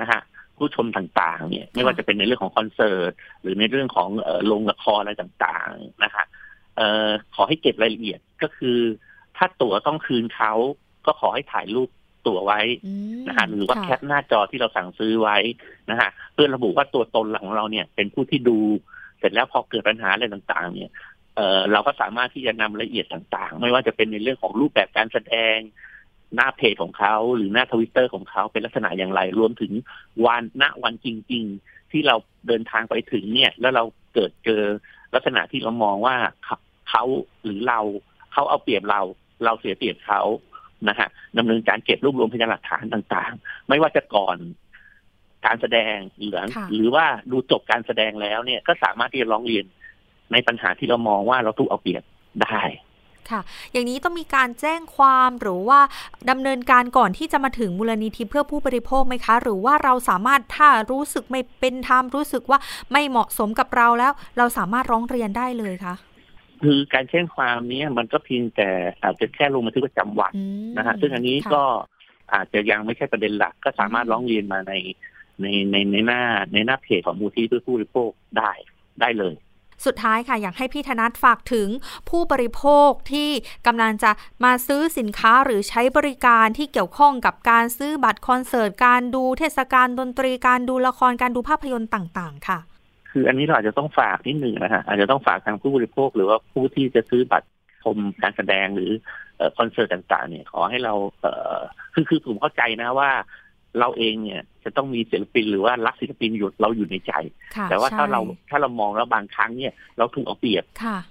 [0.00, 0.20] นะฮะ
[0.56, 4.08] ผู้ชมต่าง ๆ เนี่ย ไม่ว่าจะเป็นในเรื่องของคอนเสิร์ต หรือในเรื่องของ
[4.46, 6.24] โรงละครอะไรต่าง ๆ นะคะ
[7.34, 8.78] ขอให้เก็บรายละเอียดก็คือ
[9.40, 10.52] ถ้าตั๋วต้องคืนเขา
[11.06, 11.88] ก็ขอให้ถ่ายรูป
[12.26, 12.60] ตั๋วไว้
[13.28, 15.36] นะฮะหรือว่าแคปหน้าจอที่เราสั่งซื้อไว้
[15.90, 18.58] นะฮะเพื่อระบุว่าตัวตนของเราเนี่ย เป็นผู้ที่ดู
[19.18, 20.92] เสร็จแล้วพอเกิดปัญหาอะไรต่าง ๆ เนี่ย
[21.36, 25.56] เออเราก็สามารถที่จะนำรายละเอียดต่างๆ ไม่ว่าจะเป็นในเรื่องของรูปแบบการแสดง
[26.34, 29.72] หน้าเพจของเขาหรือหน้าทวิตเตอร์ของเขาเป็นลักษณะอย่างไรรวมถึง
[30.26, 32.16] วันณวันจริง ๆ ที่เรา
[32.46, 34.62] เดินทางไปถึงเนี่ย แล้วเราเกิดเจอ
[35.14, 36.16] ลักษณะที่เรามองว่า
[36.90, 37.04] เขา
[37.44, 37.80] หรือเรา
[38.32, 39.02] เขาเอาเปรียบเรา
[39.44, 40.20] เราเสียเปรียบเขา
[40.88, 44.36] นะฮะดำเนินการเก็บรวบรวมพยานหลักฐานต่างๆ ไม่ว่าจะก่อน
[45.46, 46.36] การแสดงหรือ
[46.74, 49.64] หรือว่าดูจบการแสดงแล้วเนี่ย ก็สามารถที่จะร้องเรียน
[50.32, 52.02] ในปัญหาที่เรามองว่าเราถูกเอาเปรียบ
[52.42, 52.60] ได้
[53.30, 53.40] ค่ะ
[53.72, 55.80] อย่างนี้ต้องมีการแจ้งความหรือว่า
[56.30, 62.58] ดำเนินการก่อนที่จะมาถึงมูลนิธิเพื่อผู้บริโภคไหมคะ หรือว่าเราสามารถถ้ารู้สึกไม่เป็นธรรมรู้สึกว่า
[62.92, 65.94] ไม่เหมาะสมกับเราแล้ว เราสามารถร้องเรียนได้เลยคะ
[66.62, 68.70] คือการแจ้งความนี้มันก็เพียงแต่
[69.02, 70.32] อาจจะแค่ลงบันทึกประจำวัน
[70.76, 71.62] นะฮะซึ่งอันนี้ก็
[72.34, 74.74] อาจจะยังไม่ใช่ประเด็นหลัก ก็สามารถร้องเรียนมาใน
[75.40, 78.52] ในในในหน้าในหน้าเพจของมูลที่เพื่อผู้บริโภคได้
[79.00, 79.34] ได้เลย
[79.86, 81.68] สุดท้ายค่ะ อยากให้พี่ธนัทฝากถึง
[82.08, 83.30] ผู้บริโภคที่
[83.66, 84.10] กำลังจะ
[84.44, 92.58] มาซื้อสินค้าหรือใช้บริการที่เกี่ยวข้องกับการซื้อบัตรคอนเสิร์ต การดูเทศกาลดนตรีการดูละครการดูภาพยนตร์ต่าง ๆ ค่ะ
[93.10, 97.48] คืออันนี้เราอาจจะต้องฝากนิดหนึ่งนะฮะอาจจะต้องฝากทางผู้บริโภค หรือว่าผู้ที่จะซื้อบัตร
[97.82, 98.90] ชมการแสดงหรือ
[99.58, 101.26] คอนเสิร์ตต่าง ๆ เนี่ยขอให้เราเอ
[101.94, 103.10] คือคือผมเข้าใจนะว่า
[103.78, 107.12] เราเองเนี่ยจะต้องมีศิลปินหรือว่ารักศิลปินอยู่เราอยู่ในใจ
[107.70, 108.20] แต่ว่าถ้าเรา
[108.50, 110.64] ถ้าเรามองแล้วบางครั้งเนี่ยเราถูกเอาเปรียบ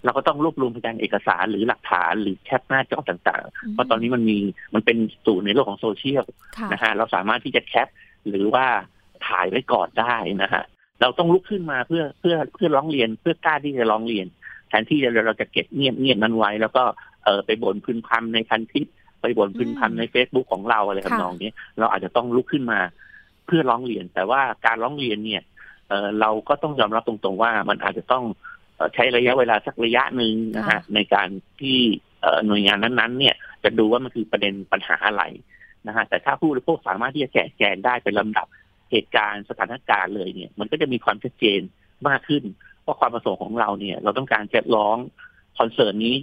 [0.03, 4.38] เราก็ต้องรวบรวมพยานเอกสารหรือหลักฐานหรือแคปหน้าจอต่างๆ เพราะตอนนี้มันมี
[4.73, 6.23] มันเป็นสู่ในโลกของโซเชียล
[6.71, 7.88] นะฮะเราสามารถที่จะแคป
[8.29, 8.65] หรือว่า
[9.27, 10.63] ถ่ายไว้ก่อนได้นะฮะ
[11.01, 14.27] เราต้องลุกขึ้นมาเพื่อเพื่อเพื่อร้องเรียนเพื่อกล้าที่จะร้องเรียน
[14.67, 16.83] แทนที่เราจะเก็บเงียบเงียบนั้นไว้ แล้วก็
[17.25, 18.88] เออไปบ่นพึนพำในพันทิป
[19.21, 22.79] ไปบ่นพึนพำในเฟซบุ๊กของเราอะไรทำนองนี้เราอาจจะต้องลุกขึ้นมา
[23.45, 25.43] เพื่อร้องเรียน แต่ว่าการร้องเรียนเนี่ย
[25.89, 28.23] เออเราก็ต้องยอมรับตรงๆว่ามันอาจจะต้อง
[28.93, 31.27] ใช้ระยะเวลาสักระยะหนึ่งนะฮะในการ
[31.62, 31.79] ที่
[32.47, 35.23] หน่วยงานนั้นๆ เนี่ย จะดูว่ามันคือประเด็นปัญหาอะไร
[35.88, 38.47] นะฮะแต่ถ้าผู้บริโภคสามารถที่จะแกะแกนได้เป็นลำดับ
[38.91, 41.62] เหตุการณ์สถานการณ์เลยเนี่ย มันก็จะมีความชัดเจน
[42.08, 42.43] มากขึ้น
[42.86, 44.97] ว่าความประสงค์ของเราเนี่ย เราต้องการจะร้อง
[45.58, 46.15] คอนเสิร์ตนี้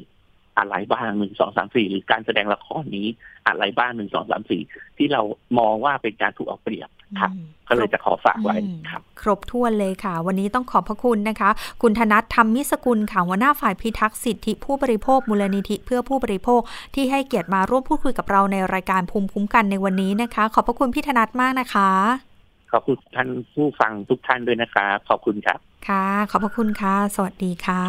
[0.59, 3.09] อะไรบ้างหนึ่งสองสามสี่หรือการแสดงละครนี้
[3.46, 4.62] อะไรบ้างหนึ่งสองสามสี่
[4.96, 5.22] ที่เรา
[5.59, 6.88] มองว่าเป็นการถูกเอาเปรียบ
[7.20, 7.31] ครับ
[7.68, 8.57] ก็เลยจะขอฝากไว้
[8.90, 11.50] ครับ ครบถ้วนเลยค่ะ วันนี้ต้องขอบพระคุณนะคะ
[11.83, 16.61] คุณธนัทธรรมมิสกุลค่ะหัวหน้าฝ่ายพิทักษ์สิทธิผู้บริโภคมูลนิธิเพื่อผู้บริโภค
[16.94, 21.90] ที่ให้เกียรติมาร่วมพูดคุยกับเราในรายการภูมิคุ้มกันในวันนี้นะคะ ขอบพระคุณพี่ธนัทมากนะคะ
[22.36, 22.36] ข
[22.76, 25.58] อบคุณท่านผู้ฟังทุกท่านด้วยนะครับขอบคุณครับ
[25.88, 27.82] ค่ะ ขอบพระคุณค่ะ สวัสดีค่ะ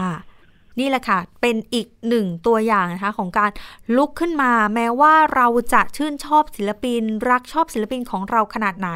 [0.81, 3.51] นี่แหละค่ะ เป็นอีกหนึ่งตัวอย่างนะคะของการ
[3.95, 8.89] ลุกขึ้นมาแม้ว่าเราจะชื่นชอบศิลปิน รักชอบศิลปินของเราขนาดไหน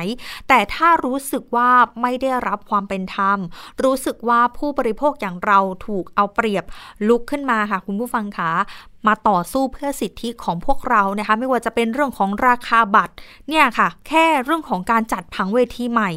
[0.47, 1.69] แต่ถ้ารู้สึกว่า
[2.01, 3.37] ไม่ได้รับความเป็นธรรม
[3.83, 6.65] รู้สึกว่าผู้บริโภคอย่างเราถูกเอาเปรียบ
[7.07, 8.51] ลุกขึ้นมาค่ะ คุณผู้ฟังคะ
[9.07, 13.13] มาต่อสู้เพื่อสิทธิของพวกเรานะคะ ไม่ว่าจะเป็นเรื่องของราคาบัตร
[13.49, 16.11] เนี่ยค่ะ แค่เรื่องของการจัดผังเวทีใหม่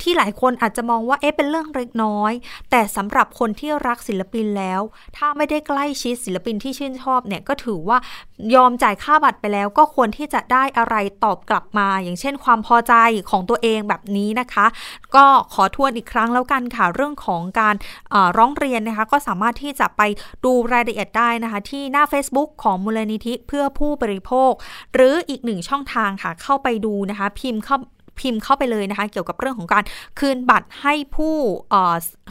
[0.00, 2.32] ที่หลายคนอาจจะมองว่าเอ๊ะเป็นเรื่องเล็กน้อย
[2.70, 4.80] แต่สำหรับคนที่รักศิลปินแล้ว
[5.16, 7.98] ถ้าไม่ได้ใกล้ชิดศิลปินที่ชื่นชอบเนี่ยก็ถือว่า
[8.54, 12.94] ยอมจ่ายค่าบัตรไปแล้วก็ควรที่จะได้อะไรตอบกลับมา อย่างเช่นความพอใจ
[13.30, 14.66] ของตัวเองแบบนี้นะคะ
[15.14, 17.74] ก็ขอทวนอีกครั้งแล้วกันค่ะ เรื่องของการ
[18.38, 20.02] ร้องเรียนนะคะ ก็สามารถที่จะไป
[20.44, 24.52] ดูรายละเอียดได้นะคะ ที่หน้า Facebook ของมูลนิธิเพื่อผู้บริโภค
[24.94, 27.76] หรืออีกหนึ่งช่องทางค่ะเข้าไปดูนะคะ พิมพ์เข้า
[28.20, 29.84] พิมพ์เข้าไปเลยนะคะ เกี่ยวกับเรื่องของการ
[30.18, 31.36] คืนบัตรให้ผู้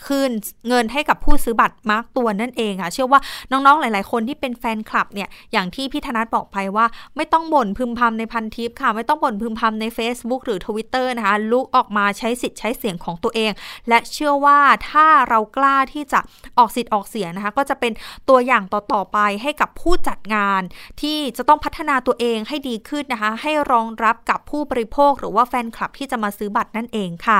[0.08, 0.32] คืน
[0.68, 3.20] เงินให้กับผู้ซื้อบัตรมาร์กตัวนั่นเองค่ะ เชื่อว่า
[3.52, 13.52] น้องๆ หลาย ๆ คนที่เป็นแฟนคลับเนี่ย อย่างที่พี่ธนัทบอกไปว่า ไม่ต้องบ่นพึมพำในพันทิปค่ะ ไม่ต้องบ่นพึมพำใน Facebook หรือ Twitter นะคะ ลุกออกมาใช้สิทธิ์ใช้เสียงของตัวเอง
[13.90, 16.20] และเชื่อว่าถ้าเรากล้าที่จะ
[16.58, 17.92] ออกสิทธิ์ออกเสียงนะคะ ก็จะเป็น
[18.30, 20.62] ตัวอย่างต่อ ๆ ไปให้กับผู้จัดงาน
[21.02, 27.40] ที่จะต้องพัฒนาตัวเองให้ดีขึ้นนะคะ ให้รองรับกับผู้บริโภคหรือว่าแฟนคลับที่จะมาซื้อบัตรนั่นเองค่ะ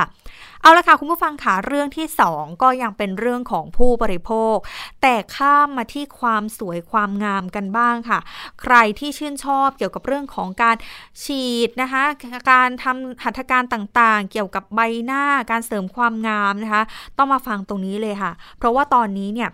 [0.62, 4.56] เอาละค่ะคุณผู้ฟังค่ะเรื่องที่ 2 ก็ยังเป็นเรื่องของผู้บริโภค
[5.02, 8.18] แต่ข้ามมาที่ความสวยความงามกันบ้างค่ะ
[8.62, 10.76] ใครที่ชื่นชอบเกี่ยวกับเรื่องของการ
[11.24, 12.04] ฉีดนะคะ
[12.50, 16.82] การทำหัตถการต่างๆ เกี่ยวกับใบหน้าการเสริมความงามนะคะ
[17.18, 19.50] ต้องมาฟังตรงนี้เลยค่ะ เพราะว่าตอนนี้เนี่ย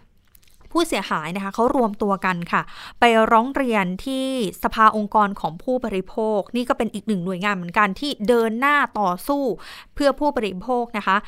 [0.73, 2.63] ผู้เสียหายนะคะเขารวมตัวกันค่ะ
[3.01, 4.27] ไปร้องเรียนที่
[4.63, 9.43] สภาองค์กรของผู้บริโภค นี่ก็เป็นอีกหนึ่งหน่วยงานเหมือนกันที่เดินหน้าต่อสู้
[9.95, 11.19] เพื่อผู้บริโภคนะคะ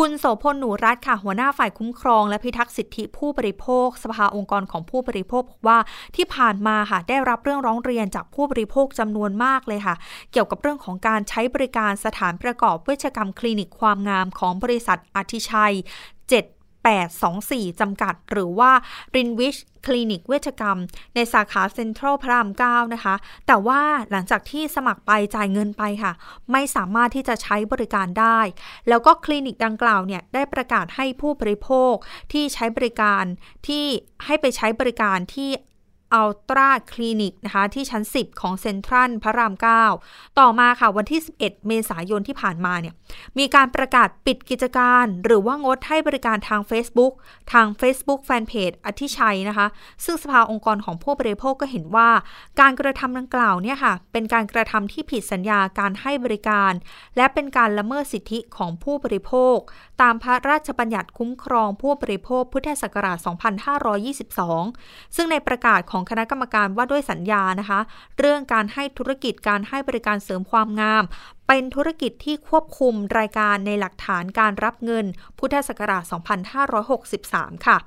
[0.00, 5.78] คุณโสพลหนูรัตค่ะ หัวหน้าฝ่ายคุ้มครอง และพิทักษ์สิทธิผู้บริโภค สภาองค์กรของผู้บริโภคบอกว่า
[6.16, 9.94] ที่ผ่านมาค่ะ ได้รับเรื่องร้องเรียนจากผู้บริโภคจำนวนมากเลยค่ะ
[10.32, 15.74] เกี่ยวกับเรื่องของการใช้บริการสถานประกอบเวชกรรมคลินิกความงามของบริษัทอธิชัย
[16.20, 16.55] 7
[16.88, 18.70] 824 จำกัด หรือว่า
[19.16, 20.78] r i n w i c h คลินิกเวชกรรม
[21.14, 23.14] ในสาขาเซ็นทรัลพระราม 9 นะคะ
[23.46, 26.12] แต่ว่าหลังจากที่สมัครไปจ่ายเงินไปค่ะ
[26.52, 28.40] ไม่สามารถที่จะใช้บริการได้
[28.88, 31.94] แล้วก็คลินิกดังกล่าวเนี่ย ได้ประกาศให้ผู้บริโภค
[32.32, 33.24] ที่ใช้บริการ
[33.66, 33.84] ที่
[34.26, 35.50] ให้ไปใช้บริการที่
[36.14, 39.54] อัลตราคลินิกนะคะที่ชั้น 10 ของเซ็นทรัลพระราม
[39.96, 42.94] 9 ต่อมาค่ะวันที่ 11 เมษายนที่ผ่านมาเนี่ย
[43.38, 47.12] มีการประกาศปิดกิจการ หรือว่างดให้บริการทาง Facebook
[47.52, 49.66] ทาง Facebook Fanpage อธิชัยนะคะ
[50.04, 52.10] ซึ่งสภาองค์กรของผู้บริโภคก็เห็นว่า
[52.60, 56.72] การกระทำดังกล่าวเนี่ยค่ะเป็นการกระทำที่ผิดสัญญาการให้บริการ
[57.16, 59.56] และเป็นการละเมิดสิทธิของผู้บริโภค
[60.02, 63.18] ตามพระราชบัญญัติคุ้มครองผู้บริโภคพุทธศักราช
[64.36, 67.80] 2522 ซึ่งในประกาศของคณะกรรมการว่าด้วยสัญญานะคะ
[68.18, 71.04] เรื่องการให้ธุรกิจการให้บริการเสริมความงาม
[71.48, 75.06] เป็นธุรกิจที่ควบคุมรายการในหลักฐานการรับเงิน
[75.38, 76.02] พุทธศักราช
[77.04, 77.78] 2563 ค่ะ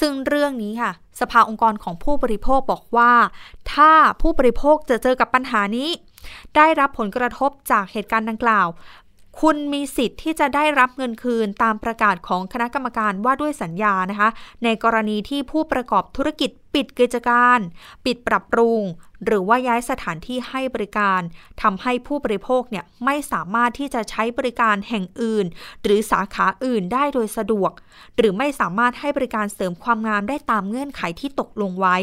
[0.00, 3.12] ซึ่งเรื่องนี้ค่ะ สภาองค์กรของผู้บริโภคบอกว่า
[3.74, 3.92] ถ้า
[4.22, 5.90] ผู้บริโภคจะเจอกับปัญหานี้
[6.56, 8.68] ได้รับผลกระทบจากเหตุการณ์ดังกล่าว
[9.42, 14.28] คุณมีสิทธิ์ที่จะได้รับเงินคืนตามประกาศของคณะกรรมการว่าด้วยสัญญานะคะ
[14.64, 17.58] ในกรณีที่ผู้ประกอบธุรกิจปิดกิจการ
[18.04, 18.80] ปิดปรับปรุง
[19.24, 21.20] หรือว่าย้ายสถานที่ให้บริการ
[21.62, 25.46] ทำให้ผู้บริโภคเนี่ยไม่สามารถที่จะใช้บริการแห่งอื่น
[25.82, 27.72] หรือสาขาอื่นได้โดยสะดวก
[28.16, 31.96] หรือไม่สามารถให้บริการเสริมความงามได้ตามเงื่อนไขที่ตกลงไว้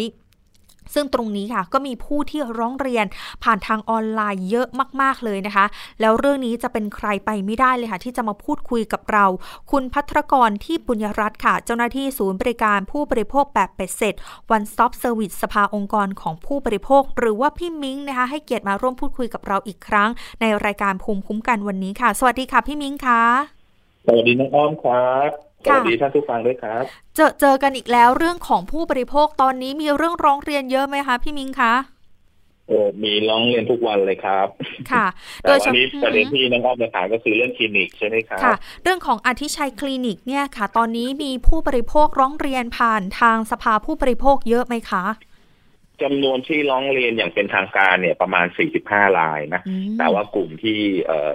[0.93, 3.05] ซึ่งตรงนี้ค่ะก็มีผู้ที่ร้องเรียน
[3.43, 4.67] ผ่านทางออนไลน์เยอะ
[5.01, 5.65] มากๆเลยนะคะ
[6.01, 9.25] แล้วเรื่องนี้จะเป็นใครไปไม่ได้เลยค่ะ ที่จะมาพูดคุยกับเรา
[9.71, 14.15] คุณพัทรกรที่ปุญญรัตน์ค่ะ เจ้าหน้าที่ศูนย์บริการผู้บริโภคแบบเป็ดเสร็จ
[14.55, 20.09] One Stop Service สภาองค์กรของผู้บริโภค หรือว่าพี่มิ้งนะคะให้เกียรติมาร่วมพูดคุยกับเราอีกครั้ง
[20.41, 23.21] ในรายการภูมิคุ้มกันวันนี้ค่ะ สวัสดีค่ะพี่มิ้งค่ะ
[24.05, 25.31] สวัสดีน้องอ้อมครับ
[25.65, 26.84] สวัสดีท่านผู้ฟังด้วยครับ
[27.15, 31.73] เจอเจอกันอีกแล้วเรื่องของผู้บริโภคตอนนี้มีเรื่องร้องเรียนเยอะไหมคะพี่มิงคะ
[32.67, 34.47] โอ้มีร้องเรียนทุกวันเลยครับ
[34.91, 35.06] ค่ะ
[35.41, 45.06] โดยวันนี้ประเด็นที่น้องอ้อมจะถามก็คือเรื่องคลินิกใช่ไหมครับค่ะ เรื่องของอธิชัยคลินิกเนี่ยค่ะ ตอนนี้มีผู้บริโภคร้องเรียนผ่านทางสภาผู้บริโภคเยอะไหมคะ
[46.02, 48.45] จำนวนที่ร้องเรียนอย่างเป็นทางการเนี่ยประมาณ
[48.84, 49.62] 45 รายนะ
[49.99, 50.80] แต่ว่ากลุ่มที่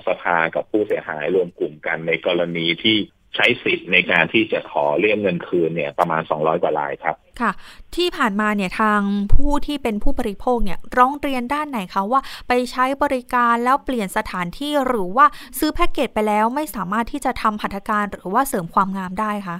[0.06, 2.96] สภากับผู้เสียหายรวมกลุ่มกันในกรณีที่
[3.36, 7.50] ใช้สิทธิ์ในการที่จะขอเรียกเงินคืนเนี่ยประมาณ 200 กว่ารายครับ ค่ะ
[7.96, 9.00] ที่ผ่านมาเนี่ยทาง
[9.34, 15.26] ผู้ที่เป็นผู้บริโภคเนี่ยร้องเรียนด้านไหนคะว่าไปใช้บริการแล้วเปลี่ยนสถานที่หรือว่า
[15.58, 19.58] ซื้อแพ็กเกจไปแล้วไม่สามารถที่จะทำหัตถการหรือว่าเสริมความงามได้คะ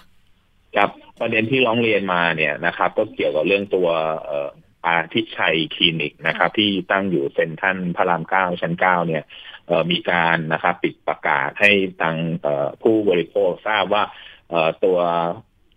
[0.76, 3.88] ครับประเด็นที่ร้องเรียนมาเนี่ยนะครับ ก็เกี่ยวกับเรื่องตัว
[4.26, 4.50] เอ่อ
[4.86, 9.57] อาทิชัยคลินิกนะครับ ที่ตั้งอยู่เซ็นทรัลพระรามเก้าชั้นเก้าเนี่ยเอ่อ
[9.90, 11.70] มีการนะครับปิดประกาศให้
[12.02, 12.16] ทาง
[12.82, 14.02] ผู้บริโภคทราบว่า
[14.84, 14.98] ตัว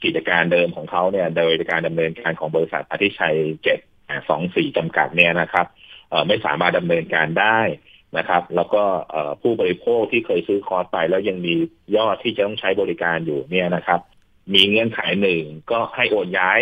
[0.03, 3.79] กิจการเดิมของเขาเนี่ย โดยการดำเนินการของบริษัทอาทิชัยเจ็ด
[4.29, 5.67] สองสี่จำกัดเนี่ยนะครับ
[6.27, 7.59] ไม่สามารถดำเนินการได้
[8.17, 8.83] นะครับ แล้วก็
[9.41, 11.53] ผู้บริโภคที่เคยซื้อคอร์สไป แล้วยังมี
[11.95, 13.99] ยอดที่จะต้องใช้บริการอยู่เนี่ยนะครับ
[14.53, 16.59] มีเงื่อนไขหนึ่งก็ให้โอนย้าย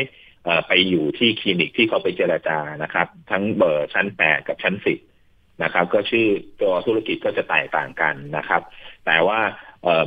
[0.67, 4.99] ไปอยู่ที่คลินิกที่เขาไปเจรจานะครับ ทั้งเบอร์ชั้นแปดกับชั้นสิบ
[5.63, 6.27] นะครับ ก็ชื่อ
[6.61, 8.61] ตัวธุรกิจก็จะแตกต่างกันนะครับ
[9.05, 9.39] แต่ว่า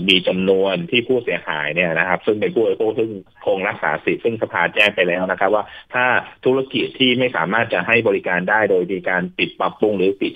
[0.08, 3.10] มีจำนวนที่ผู้เสียหายเนี่ยนะครับ ซึ่งเป็นผู้บริโภคซึ่ง
[3.46, 6.04] คงรักษาสิทธิ์ซึ่งสภาแจ้งไปแล้วนะครับ ว่าถ้า
[6.44, 10.32] ธุรกิจที่ไม่สามารถจะให้บริการได้โดยมีการปิดปรับปรุงหรือปิด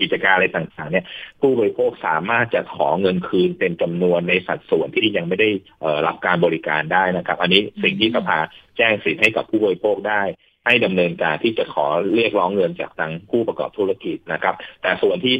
[0.00, 1.04] กิจการอะไรต่างๆ เนี่ย
[1.40, 5.50] ผู้บริโภคสามารถจะขอเงินคืนเป็นจำนวนในสัดส่วนที่ยังไม่ได้
[6.06, 8.38] รับการบริการได้นะครับ อันนี้สิ่งที่สภา
[8.76, 10.22] แจ้งสิทธิ์ให้กับผู้บริโภคได้
[10.66, 15.34] ให้ดำเนินการที่จะขอเรียกร้องเงินจากทางผู้ประกอบธุรกิจนะครับ แต่ส่วนที่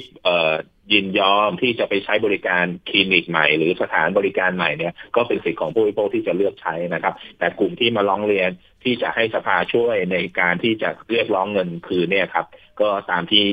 [0.90, 8.50] เยินยอมที่จะไปใช้บริการคลินิกใหม่ หรือสถานบริการใหม่เนี่ยก็เป็นสิทธิของผู้บริโภคที่จะเลือกใช้นะครับ แต่กลุ่มที่มาร้องเรียน
[8.84, 12.46] ที่จะให้สภาช่วยในการที่จะเรียกร้องเงินคืนเนี่ยครับ
[12.80, 13.44] ก็ตามที่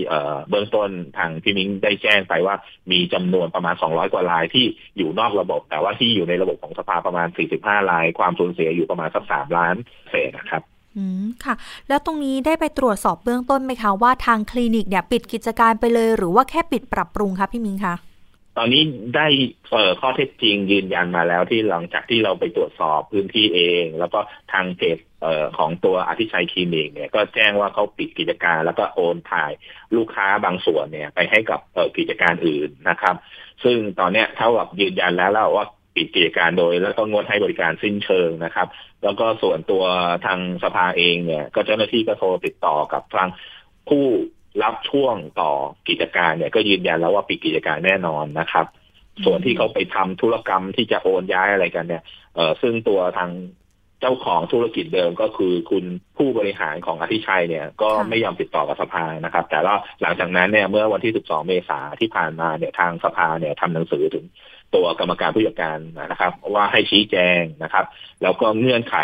[0.49, 2.55] เบื้องต้นทางพี่มิ้งได้แจ้งไปว่า
[2.91, 4.65] มีจำนวนประมาณ 200 กว่ารายที่
[4.97, 7.27] อยู่นอกระบบ แต่ว่าที่อยู่ในระบบของสภาประมาณ
[7.59, 9.75] 45 ราย ความสูญเสียอยู่ประมาณสัก3ล้าน
[10.09, 10.63] เศษนะครับ
[10.97, 11.55] อืมค่ะ
[11.89, 17.95] แล้วตรงนี้ได้ไปตรวจสอบเบื้องต้นไหมคะ ว่าทางคลินิกเนี่ยปิดกิจการไปเลย หรือว่าแค่ปิดปรับปรุงคะพี่มิงคะ
[18.57, 18.83] ตอนนี้
[19.15, 19.27] ได้
[19.71, 24.19] เอ่อข้อเท็จจริงยืนยันมาแล้วที่หลังจากที่เราไปตรวจสอบพื้นที่เอง แล้วก็
[24.53, 29.51] ทางเพจเอ่อของตัวอธิชัยคลินิกเนี่ยก็แจ้งว่าเขาปิดกิจการ แล้วก็โอนถ่าย
[29.95, 33.15] ลูกค้าบางส่วนเนี่ยไปให้กับเอ่อกิจการอื่นนะครับ
[33.63, 38.67] ซึ่งตอนเนี้ยเท่ากับยืนยันแล้วแล้วว่า ปิดกิจการโดย แล้วก็งดให้บริการสิ้นเชิงนะครับ
[39.03, 39.83] แล้วก็ส่วนตัว
[40.25, 43.29] ทางสภาเองเนี่ย ก็เจ้าหน้าที่ก็โทรติดต่อกับทาง
[43.89, 44.05] ผู้
[44.63, 45.51] รับช่วงต่อ
[45.89, 48.65] กิจการเนี่ย ก็ยืนยันแล้วว่าปิดกิจการแน่นอนนะครับ
[49.25, 52.03] ส่วนที่เขาไปทำธุรกรรมที่จะโอนย้ายอะไรกันเนี่ย
[52.35, 53.31] เออซึ่งตัวทาง
[54.01, 55.85] เจ้าของธุรกิจเดิมก็คือคุณ
[56.17, 64.25] ผู้บริหารของอธิชัยเนี่ย ก็ไม่ยอมติดต่อกับสภานะครับ แต่ว่าหลังจากนั้นเนี่ยเมื่อวันที่ 12 เมษาที่ผ่านมาเนี่ยทางสภาเนี่ยทำหนังสือถึง
[64.75, 65.77] ตัวกรรมการผู้จัดการ
[66.11, 67.85] นะครับ ว่าให้ชี้แจงนะครับ
[68.21, 68.95] แล้วก็เงื่อนไข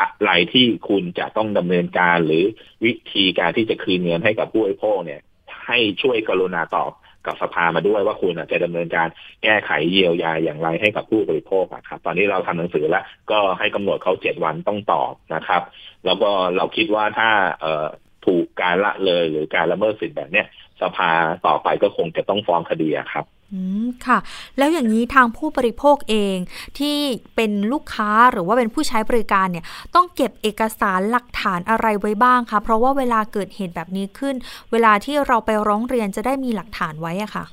[0.00, 2.44] อะไรที่คุณจะต้องดำเนินการหรือ
[2.84, 5.20] วิธีการที่จะคืนเงินให้กับผู้บริโภคเนี่ย
[5.66, 6.90] ให้ช่วยกรุณาตอบ
[7.26, 9.08] กับสภามาด้วยว่าคุณจะดำเนินการ
[9.42, 15.62] แก้ไขเยียวยาอย่างไรให้กับผู้บริโภคครับ ตอนนี้เราทำหนังสือแล้วก็ให้กำหนดเขาเจ็ดวันต้องตอบนะครับ
[16.06, 17.86] แล้วก็เราคิดว่าถ้าเออ
[18.26, 20.46] ถูกการละเลยหรือการละเมิดสิทธิ์แบบเนี้ย
[20.82, 21.10] สภา
[21.46, 24.18] ต่อไปก็คงจะต้องฟ้องคดีครับ อืมค่ะ
[24.58, 26.36] แล้วอย่างนี้ทางผู้บริโภคเอง
[26.78, 26.96] ที่
[27.36, 29.64] เป็นลูกค้าหรือว่าเป็นผู้ใช้บริการเนี่ย
[29.94, 34.34] ต้องเก็บเอกสารหลักฐานอะไรไว้บ้างคะเพราะว่าเวลาเกิดเหตุแบบนี้ขึ้น
[34.72, 37.44] เวลาที่เราไปร้องเรียนจะได้มีหลักฐานไว้อะค่ะ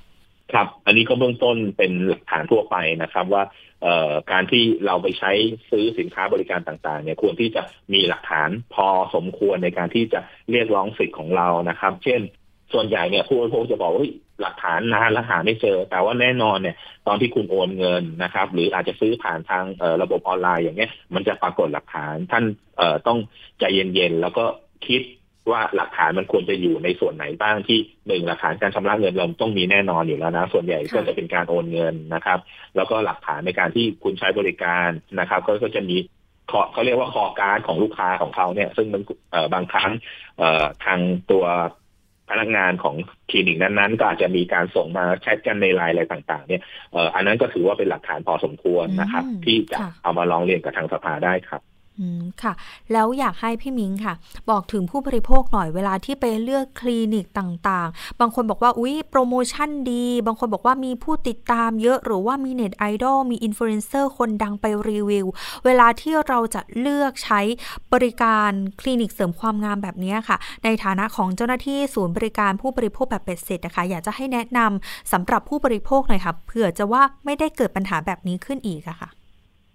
[0.54, 3.44] ครับ อันนี้ก็เบื้องต้นเป็นหลักฐานทั่วไปนะครับว่า
[4.32, 5.32] การที่เราไปใช้
[5.70, 10.20] ซื้อสินค้าบริการต่างๆเนี่ยควรที่จะมีหลักฐานพอสมควรในการที่จะ
[10.52, 12.22] เรียกร้องสิทธิ์ของเรานะครับ เช่น
[12.74, 14.04] ส่วนใหญ่เนี่ยผู้บริโภคจะบอกว่า
[14.42, 16.76] หลักฐานนานแล้วหาไม่เจอ แต่ว่าแน่นอนเนี่ย
[17.08, 22.44] ตอนที่คุณโอนเงินนะครับ หรืออาจจะซื้อผ่านทางเอ่อระบบออนไลน์อย่างเงี้ย มันจะปรากฏหลักฐานท่าน
[22.78, 23.20] เอ่อต้อง
[23.60, 24.44] ใจเย็นๆแล้วก็
[24.88, 25.02] คิด
[25.52, 32.40] ว่าหลักฐานมันควรจะอยู่ในส่วนไหนบ้างที่หนึ่งหลักฐานการชำระเงินเราต้องมีแน่นอนอยู่แล้วนะ ส่วนใหญ่ก็จะเป็นการโอนเงินนะครับ
[32.76, 35.98] แล้วก็หลักฐานในการที่คุณใช้บริการนะครับ ก็ก็จะมี
[36.52, 39.02] ขอเขาเรียกว่าคอร์สการ์ดของลูกค้าของเขาเนี่ย ซึ่งมัน
[39.32, 39.92] เอ่อบางครั้ง
[40.38, 41.00] เอ่อทาง
[41.32, 41.46] ตัว
[42.32, 42.96] พนักงานของ
[43.30, 51.62] คลินิกนั้นๆ ก็อาจจะมีการส่งมาแชทกันในไลน์อะไรต่างๆ เนี่ยเอ่ออันนั้นก็ถือว่าเป็นหลักฐานพอสมควรนะครับอืมที่จะค่ะเอามาร้องเรียนกับทางสภาได้ครับ
[52.00, 52.54] อืมค่ะ
[52.94, 54.14] แล้วอยากให้พี่มิงค่ะ
[54.50, 65.26] บอกถึงผู้บริโภคหน่อยเวลาที่ไปเลือกคลินิกต่างๆ บางคนบอกว่าอุ๊ยโปรโมชั่นดี บางคนบอกว่ามีผู้ติดตามเยอะหรือว่ามีเน็ตไอดอลมีอินฟลูเอนเซอร์คนดังไปรีวิว
[65.66, 67.42] เวลาที่เราจะเลือกใช้
[67.94, 79.10] บริการคลินิกเสริมความงามแบบนี้ค่ะ ในฐานะของเจ้าหน้าที่ศูนย์บริการผู้บริโภคแบบเป็ดเสร็จนะคะ อยากจะให้แนะนำสำหรับผู้บริโภคหน่อยค่ะเผื่อจะว่าไม่ได้เกิดปัญหาแบบนี้ขึ้นอีกอะค่ะ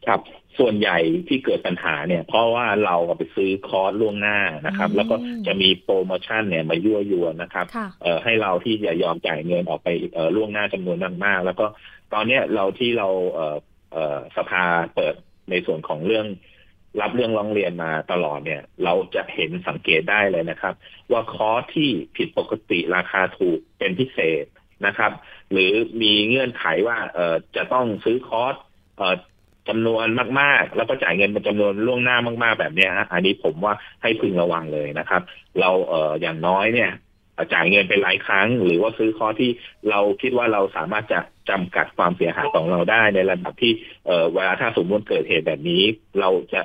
[0.07, 0.21] ครับ
[0.59, 5.17] ส่วนใหญ่ที่เกิดปัญหาเนี่ย เพราะว่าเราไปซื้อคอร์สล่วงหน้านะครับอืมแล้วก็
[5.47, 11.67] จะมีโปรโมชั่นเนี่ยมายั่วยวนนะครับค่ะเอ่อให้เราที่จะยอมจ่ายเงินออกไปเอ่อล่วงหน้าจำนวนมากๆ แล้วก็
[12.13, 13.57] ตอนเนี้ยเราที่เราเอ่อ
[13.93, 14.65] เอ่อสภา
[14.95, 15.15] เปิด
[15.51, 16.27] ในส่วนของเรื่อง
[17.01, 20.75] รับเรื่องร้องเรียนมาตลอดเนี่ย เราจะเห็นสังเกตได้เลยนะครับ
[21.13, 24.45] ว่าคอร์สที่ผิดปกติราคาถูกเป็นพิเศษ
[24.87, 25.13] นะครับ
[25.53, 28.55] หรือมีเงื่อนไขว่าเอ่อจะต้องซื้อคอร์ส
[28.97, 29.17] เอ่อ
[29.69, 30.07] จำนวน
[30.41, 35.23] มากๆ แล้วก็จ่ายเงินเป็นจำนวนล่วงหน้ามาก ๆ แบบนี้ฮะอันนี้ผมว่าให้พึงระวังเลยนะครับ
[35.61, 36.91] เราเอ่ออย่างน้อยเนี่ย
[37.53, 39.51] จ่ายเงินเป็นหลายครั้ง หรือว่าซื้อคอที่
[39.91, 43.73] เราคิดว่าเราสามารถจะจำกัดความเสียหายของเราได้ในระดับที่
[44.07, 45.83] เออเวลาถ้าสมมติเกิดเหตุแบบนี้
[46.21, 46.61] เราจะ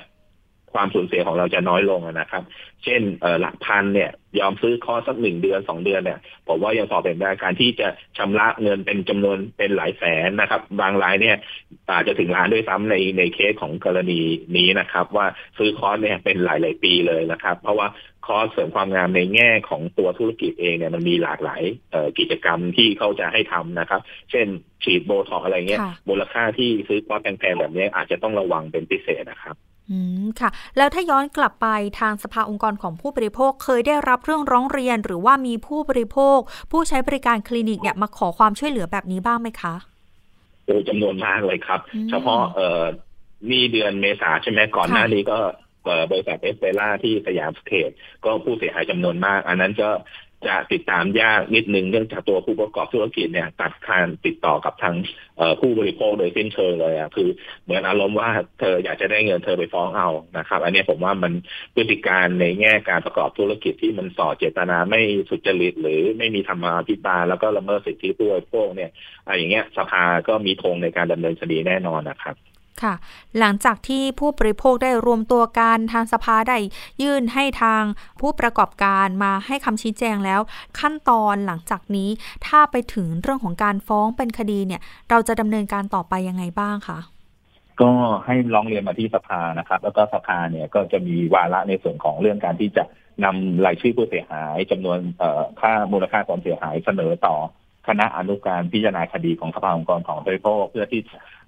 [0.74, 2.44] ความสูญเสียของเราจะน้อยลงนะครับ
[2.84, 3.02] เช่น
[3.40, 11.38] หลักพันเนี่ย ยอมซื้อคอสักหนึ่งเดือนสองเดือนเนี่ยผมว่ายังพอเป็นได้การที่จะชำระเงินเป็นจำนวนเป็นหลายแสนนะครับ บางรายเนี่ย
[11.92, 14.20] อาจจะถึงล้านด้วยซ้ำในในเคสของกรณี
[14.58, 15.26] นี้นะครับ ว่า
[15.58, 17.88] ซื้อคอร์สเนี่ยเป็นหลายหลายปีเลยนะครับ เพราะว่า
[18.26, 21.62] คอร์สเสริมความงามในแง่ของตัวธุรกิจเองเนี่ยมันมีหลากหลาย
[22.20, 24.48] กิจกรรมที่เขาจะให้ทำนะครับ เช่น
[24.84, 29.56] ฉีดโบท็อกอะไรเงี้ยมูลค่าที่ซื้อคอร์สแพงๆแบบนี้อาจจะต้องระวังเป็นพิเศษนะครับ
[29.92, 31.68] อืมค่ะ แล้วถ้าย้อนกลับไป
[32.00, 36.40] ทางสภาองค์กรของผู้บริโภคเคยได้รับเรื่องร้องเรียน หรือว่ามีผู้บริโภค
[36.72, 39.76] ผู้ใช้บริการคลินิกเนี่ยมาขอความช่วยเหลือแบบนี้บ้างไหมคะ
[40.66, 42.84] โอ้จำนวนมากเลยครับ เฉพาะเอ่อ
[43.50, 45.38] นี่เดือนเมษาใช่ไหมก่อนหน้านี้ก็
[46.12, 47.90] บริษัทเอสเปร่าที่สยามสเคป
[48.26, 49.90] ก็ผู้เสียหายจำนวนมาก อันนั้นก็
[50.48, 54.96] จะติดตามยากนิดนึงเนื่องจากตัวผู้ประกอบธุรกิจเนี่ยตัดการติดต่อกับทาง
[55.60, 57.30] ผู้บริโภคโดยสิ้นเชิงเลยอะคือ
[57.64, 61.34] เหมือนอารมณ์ว่าเธออยากจะได้เงินเธอไปฟ้องเอานะครับ อันนี้ผมว่ามัน
[61.76, 68.92] พฤติการณ์ในแง่การประกอบธุรกิจที่มันส่อเจตนาไม่สุจริต หรือไม่มีธรรมาภิบาลแล้วก็ละเมิดสิทธิผู้บริโภคเนี่ย
[69.26, 72.36] อะไรอย่างเงี้ยสภาก็มีธงในการดำเนินคดีแน่นอนนะครับ
[72.84, 72.94] ค่ะ
[73.40, 76.58] หลังจากที่ผู้บริโภคได้รวมตัวกันทางสภาได้
[77.02, 77.84] ยื่นให้ทาง
[78.22, 80.42] ผู้ประกอบการมาให้คำชี้แจงแล้ว
[80.80, 82.10] ขั้นตอนหลังจากนี้
[82.48, 87.00] ถ้าไปถึงเรื่องของการฟ้องเป็นคดีเนี่ย เราจะดำเนินการต่อไปยังไงบ้างคะ
[87.82, 87.92] ก็
[88.26, 92.84] ให้ร้องเรียนมาที่สภานะครับ แล้วก็สภาเนี่ยก็จะมีวาระในส่วนของเรื่องการที่จะ
[93.24, 95.00] นำรายชื่อผู้เสียหายจำนวน
[95.60, 97.36] ค่ามูลค่าความเสียหายเสนอต่อ
[97.88, 101.02] คณะอนุการพิจารณาคดีของสภาองค์กรของบริโภคเพื่อที่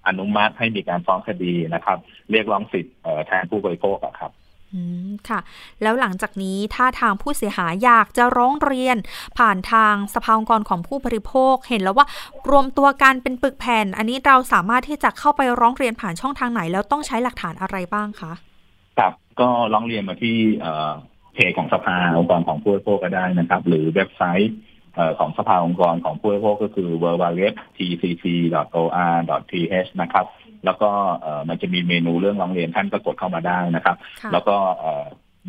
[0.07, 1.97] อนุมัติให้มีการฟ้องคดีนะครับ
[2.31, 2.93] เรียกร้องสิทธิ์
[3.27, 4.31] แทนผู้บริโภคครับ
[4.73, 5.39] อืมค่ะ
[5.81, 8.97] แล้วหลังจากนี้ถ้าทางผู้เสียหายอยากจะร้องเรียน
[9.37, 12.07] ผ่านทางสภาองค์กรของผู้บริโภค เห็นแล้วว่า
[12.49, 18.33] รวมตัวกันเป็นปึกแผ่น อันนี้เราสามารถที่จะเข้าไปร้องเรียนผ่านช่องทางไหน แล้วต้องใช้หลักฐานอะไรบ้างคะ
[18.97, 20.37] ครับก็ร้องเรียนมาที่
[21.33, 24.53] เพจของสภาองค์กรของผู้บริโภคก็ได้นะครับ หรือเว็บไซต์
[25.19, 27.49] ของสภาองค์กรของผู้บริโภคก็คือ www.tcc.or.th
[30.01, 30.25] นะครับ
[30.65, 30.89] แล้วก็
[31.49, 33.97] มันจะมีเมนูเรื่องร้องเรียนท่านก็กดเข้ามาได้นะครับ
[34.33, 34.55] แล้วก็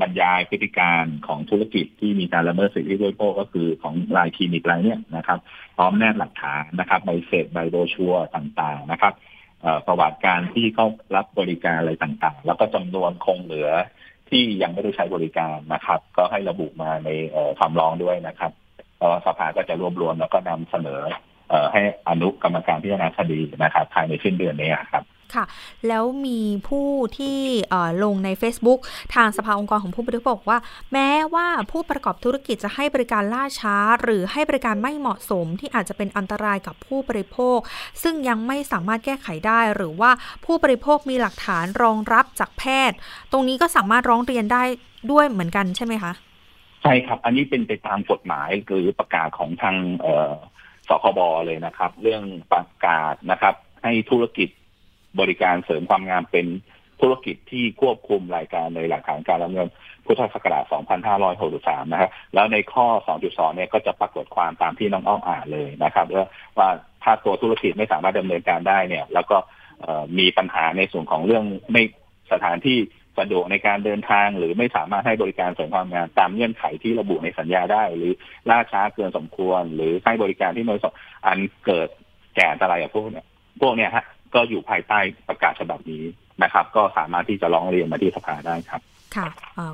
[0.00, 5.38] บรรยายพฤติการของธุรกิจที่มีการละเมิดสิทธิผู้บริโภคก็คือของรายคลินิกรายเนี้ยนะครับ
[5.76, 9.14] พร้อมแนบหลักฐานนะครับใบเสร็จใบโบชัวต่างๆนะครับ
[9.86, 13.70] ประวัติการที่เขารับบริการอะไรต่างๆ แล้วก็จำนวนคงเหลือ
[14.30, 17.08] ที่ยังไม่ได้ใช้บริการนะครับ ก็ให้ระบุมาใน
[17.58, 18.52] คำร้องด้วยนะครับ
[19.26, 21.00] สภาก็จะรวบรวมแล้วก็นำเสนอ
[21.72, 25.04] ให้อนุกรรมการพิจารณาคดีนะครับภายในสิ้นเดือนนี้ครับ
[25.34, 25.44] ค่ะ
[25.88, 27.38] แล้วมีผู้ที่
[28.04, 28.80] ลงใน Facebook
[29.14, 30.58] ทางสภาองค์กรของผู้บริโภคว่า
[30.92, 37.58] แม้ว่าผู้ประกอบธุรกิจจะให้บริการล่าช้า หรือให้บริการไม่เหมาะสมที่อาจจะเป็นอันตรายกับผู้บริโภค
[38.02, 40.10] ซึ่งยังไม่สามารถแก้ไขได้ หรือว่า
[40.44, 42.96] ผู้บริโภคมีหลักฐานรองรับจากแพทย์
[43.32, 44.62] ตรงนี้ก็สามารถร้องเรียนได้
[45.10, 46.12] ด้วยเหมือนกันใช่ไหมคะ
[46.86, 49.76] ใช่ครับ อันนี้เป็นไปตามกฎหมายหรือประกาศของทาง
[50.88, 54.48] สคบเลยนะครับ เรื่องประกาศนะครับ ให้ธุรกิจ
[55.20, 56.46] บริการเสริมความงามเป็น
[57.00, 59.68] ธุรกิจที่ควบคุมรายการในหลักฐานการรับเงิน
[60.06, 60.64] พุทธศักราช
[61.28, 62.86] 2563 นะครับ แล้วในข้อ
[63.22, 66.26] 2.2 เนี่ยก็จะปรากฏความตามที่น้องอ้อมอ่านเลยนะครับว่า
[66.58, 66.68] ว่า
[67.02, 69.36] ถ้าตัวธุรกิจไม่สามารถดำเนินการได้เนี่ย แล้วก็
[70.18, 71.82] มีปัญหาในส่วนของเรื่องไม่
[72.32, 72.78] สถานที่
[73.18, 78.12] สะดวกในการเดินทาง หรือไม่สามารถให้บริการเสริมความงามตามเงื่อนไขที่ระบุในสัญญาได้ หรือ
[78.50, 80.92] ล่าช้าเกินสมควร หรือให้บริการที่ไม่สม
[81.26, 81.88] อันเกิด
[82.36, 83.26] แก่อันตรายกับพวกเนี้ย
[83.62, 84.98] พวกเนี้ยฮะก็อยู่ภายใต้
[85.28, 86.04] ประกาศฉบับนี้
[86.42, 88.80] นะครับ ก็สามารถที่จะร้องเรียนมาที่สภาได้ครับ
[89.16, 89.26] ค่ะ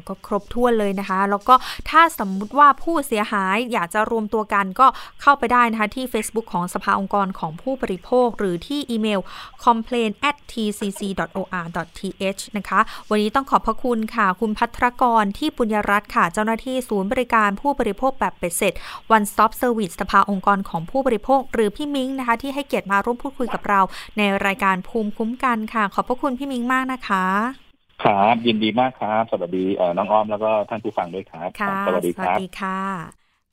[0.09, 1.55] ก็ครบถ้วนเลยนะคะ แล้วก็
[1.91, 4.87] ถ้าสมมุติว่าผู้เสียหายอยากจะรวมตัวกันก็
[5.23, 9.21] เข้าไปได้นะคะ ที่ Facebook ของสภาองค์กรของผู้บริโภค หรือที่อีเมล
[9.65, 18.73] complain at tcc.or.th นะคะ วันนี้ต้องขอบพระคุณค่ะ คุณพัทรกรที่ปุญญรัตน์ค่ะ เจ้าหน้าที่ศูนย์บริการผู้บริโภคแบบเป็ดเสร็จ
[19.17, 23.81] One Stop Service สภาองค์กรของผู้บริโภค หรือพี่มิ้งนะคะ ที่ให้เกียรติมาร่วมพูดคุยกับเรา
[24.19, 27.70] ในรายการภูมิคุ้มกันค่ะ ขอบพระคุณพี่มิ้งมากนะคะ
[28.03, 29.65] ครับยินดีมากครับ สวัสดี
[29.97, 31.49] น้องอ้อมแล้วก็ท่านผู้ฟังด้วยครับ
[31.87, 32.79] สวัสดีครับสวัสดีค่ะ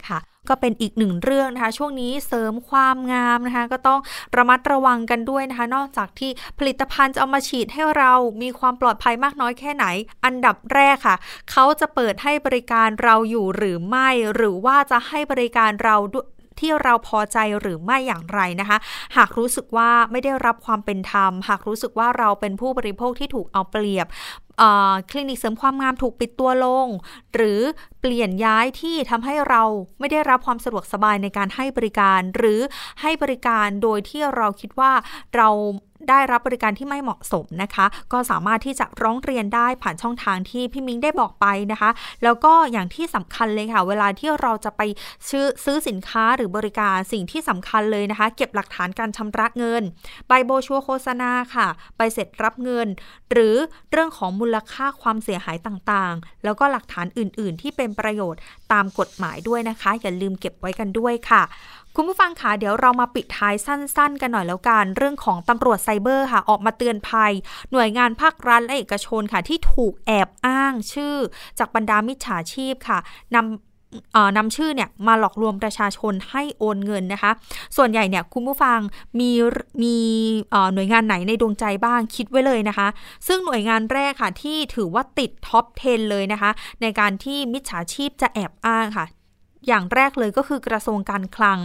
[0.08, 4.00] ค่ะ ก็เป็นอีกหนึ่งเรื่องนะคะ ช่วงนี้เสริมความงามนะคะ ก็ต้อง
[4.38, 9.86] ระมัดระวังกันด้วยนะคะ นอกจากที่ผลิตภัณฑ์จะเอามาฉีดให้เรามีความปลอดภัยมากน้อยแค่ไหน
[10.26, 11.16] อันดับแรกค่ะ
[11.52, 15.96] เขาจะเปิดให้บริการเราอยู่หรือไม่ หรือว่าจะให้บริการเรา
[16.60, 18.78] ที่เราพอใจหรือไม่อย่างไรนะคะ
[19.18, 24.08] หากรู้สึกว่าไม่ได้รับความเป็นธรรม หากรู้สึกว่าเราเป็นผู้บริโภคที่ถูกเอาเปรียบ
[25.10, 26.88] คลินิกเสริมความงามถูกปิดตัวลง
[27.36, 27.62] หรือ
[28.02, 29.64] เปลี่ยนย้ายที่ทำให้เรา
[30.00, 32.60] ไม่ได้รับความสะดวกสบายในการให้บริการ หรือ
[33.02, 34.92] ให้บริการโดยที่เราคิดว่า
[35.36, 35.50] เรา
[36.10, 41.90] ได้รับบริการที่ไม่เหมาะสมนะคะ ก็สามารถที่จะร้องเรียนได้ผ่านช่องทางที่พี่มิ้งได้บอกไปนะคะ
[42.24, 44.82] แล้วก็อย่างที่สำคัญเลยค่ะ เวลาที่เราจะไป
[45.30, 49.84] ซื้อซื้อสินค้าหรือบริการสิ่งที่สำคัญเลยนะคะ เก็บหลักฐานการชำระเงิน
[50.28, 52.88] ใบโบชัวโฆษณาค่ะ ใบเสร็จรับเงิน
[53.32, 53.56] หรือ
[53.92, 58.42] เรื่องของมูลค่าความเสียหายต่างๆ แล้วก็หลักฐานอื่น ๆ ที่เป็นประโยชน์
[58.72, 61.44] ตามกฎหมายด้วยนะคะ อย่าลืมเก็บไว้กันด้วยค่ะ
[61.96, 67.32] คุณผู้ฟังคะเดี๋ยวเรามาปิดท้ายสั้น ๆ กันหน่อยแล้วกัน เรื่องของตำรวจไซเบอร์ค่ะ ออกมาเตือนภัย
[67.72, 71.16] หน่วยงานภาครัฐและเอกชนค่ะ ที่ถูกแอบอ้างชื่อ
[71.60, 73.00] จากบรรดามิจฉาชีพค่ะ
[73.36, 73.67] นำ
[74.38, 77.32] นำชื่อเนี่ยมาหลอกลวงประชาชนให้โอนเงินนะคะ
[77.78, 78.80] ส่วนใหญ่เนี่ยคุณผู้ฟัง
[79.20, 79.32] มี
[79.84, 79.96] มี
[80.74, 82.88] หน่วยงานไหนในดวงใจบ้างคิดไว้เลยนะคะ
[83.28, 89.08] ซึ่งหน่วยงานแรกค่ะที่ถือว่าติดท็อป 10 เลยนะคะ ในการที่มิจฉาชีพจะแอบอ้างค่ะ
[89.68, 91.60] อย่างแรกเลยก็คือกระทรวงการคลัง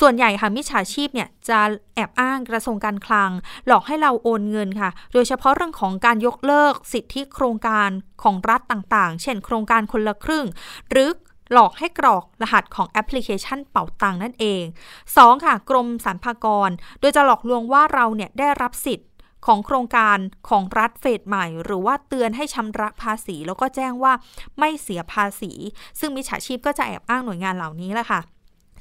[0.00, 1.60] ส่วนใหญ่ค่ะมิจฉาชีพเนี่ยจะ
[1.94, 3.30] แอบอ้างกระทรวงการคลัง
[3.66, 7.90] หลอกให้เราโอนเงินค่ะ โดยเฉพาะเรื่องของการยกเลิกสิทธิโครงการ
[8.22, 10.46] ของรัฐต่างๆ เช่น โครงการคนละครึ่ง
[10.90, 11.08] หรือ
[11.52, 14.62] หลอกให้กรอกรหัสของแอปพลิเคชันเป่าตังนั่นเอง
[15.04, 15.44] 2.
[15.44, 16.70] ค่ะ กรมสรรพากร
[17.00, 19.08] โดยจะหลอกลวงว่าเราเนี่ยได้รับสิทธิ์
[19.46, 24.12] ของโครงการของรัฐเฟสใหม่ หรือว่าเตือนให้ชำระภาษี แล้วก็แจ้งว่า
[24.58, 25.52] ไม่เสียภาษี
[25.98, 28.20] ซึ่งมิจฉาชีพก็จะแอบอ้างหน่วยงานเหล่านี้แหละค่ะ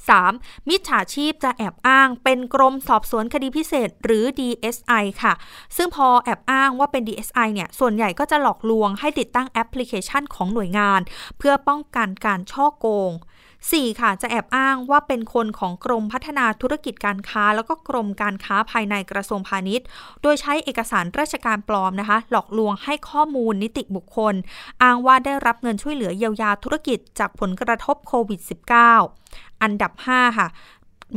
[0.08, 0.70] 3.
[0.70, 5.34] มิจฉาชีพจะแอบอ้างเป็นกรมสอบสวนคดีพิเศษหรือ DSI ค่ะ
[5.78, 11.02] ซึ่งพอแอบอ้างว่าเป็น DSI เนี่ย ส่วนใหญ่ก็จะหลอกลวงให้ติดตั้งแอปพลิเคชันของหน่วยงาน
[11.38, 13.12] เพื่อป้องกันการช่อโกง
[13.68, 14.02] 4.
[14.02, 19.86] ค่ะจะแอบอ้างว่าเป็นคนของกรมพัฒนาธุรกิจการค้า แล้วก็กรมการค้าภายในกระทรวงพาณิชย์
[20.22, 24.36] โดยใช้เอกสารราชการปลอมนะคะ หลอกลวงให้ข้อมูลนิติบุคคล
[24.84, 28.40] อ้างว่าได้รับเงินช่วยเหลือเยียวยาธุรกิจจากผลกระทบโควิด
[29.02, 30.48] -19 อันดับ 5 ค่ะ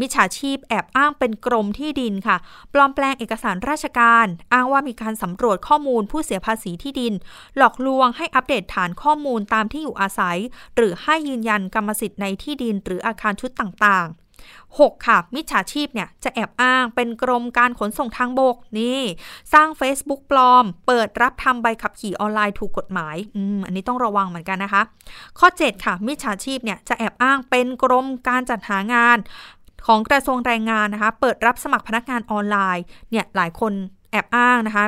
[0.00, 2.36] มิจฉาชีพแอบอ้างเป็นกรมที่ดินค่ะ
[2.72, 7.12] ปลอมแปลงเอกสารราชการ อ้างว่ามีการสำรวจข้อมูลผู้เสียภาษีที่ดิน
[7.56, 10.38] หลอกลวงให้อัปเดตฐานข้อมูลตามที่อยู่อาศัย
[10.76, 14.22] หรือให้ยืนยันกรรมสิทธิ์ในที่ดิน หรืออาคารชุดต่างๆ
[14.78, 15.06] 6.
[15.06, 19.00] ค่ะ มิจฉาชีพเนี่ยจะแอบอ้างเป็นกรมการขนส่งทางบกนี่
[19.52, 24.82] สร้าง Facebook ปลอม เปิดรับทำใบขับขี่ออนไลน์ถูกกฎหมายอืมอันนี้ต้องระวังเหมือนกันนะคะ
[25.38, 29.18] ข้อ 7 ค่ะ มิจฉาชีพเนี่ยจะแอบอ้างเป็นกรมการจัดหางาน
[29.86, 33.72] ของกระทรวงแรงงานนะคะ เปิดรับสมัครพนักงานออนไลน์เนี่ยหลายคน
[34.10, 34.84] แอบอ้างนะคะ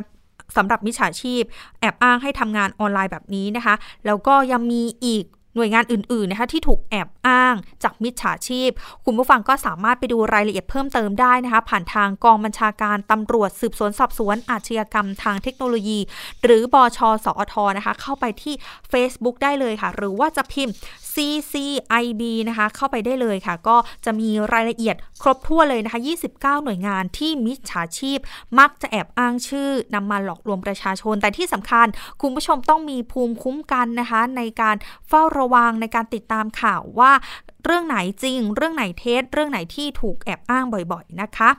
[0.57, 1.43] สำหรับมิจฉาชีพ
[1.81, 3.75] แอบอ้างให้ทำงานออนไลน์แบบนี้นะคะ
[4.07, 5.25] แล้วก็ยังมีอีก
[5.57, 8.71] หน่วยงานอื่นๆนะคะที่ถูกแอบอ้างจากมิจฉาชีพ
[9.05, 15.99] คุณผู้ฟังก็สามารถไปดูรายละเอียดเพิ่มเติมได้นะคะ ผ่านทางกองบัญชาการตำรวจสืบสวนสอบสวนอาชญากรรมทางเทคโนโลยี
[16.43, 18.55] หรือบอชสอทนะคะ เข้าไปที่
[18.93, 20.75] Facebook ได้เลยค่ะ หรือว่าจะพิมพ์
[21.15, 26.01] CCIB นะคะเข้าไปได้เลยค่ะ ก็จะมีรายละเอียดครบถ้วนเลยนะคะ
[26.31, 28.19] 29 หน่วยงานที่มิจฉาชีพ
[28.59, 31.87] มักจะแอบอ้างชื่อนำมาหลอกลวงประชาชน แต่ที่สำคัญ
[32.21, 34.77] คุณผู้ชมต้องมีภูมิคุ้มกันนะคะ ในการ
[35.09, 37.13] เฝ้าระวังในการติดตามข่าวว่า
[37.65, 41.51] เรื่องไหนจริง เรื่องไหนเท็จเรื่องไหนที่ถูกแอบอ้างบ่อยๆนะคะ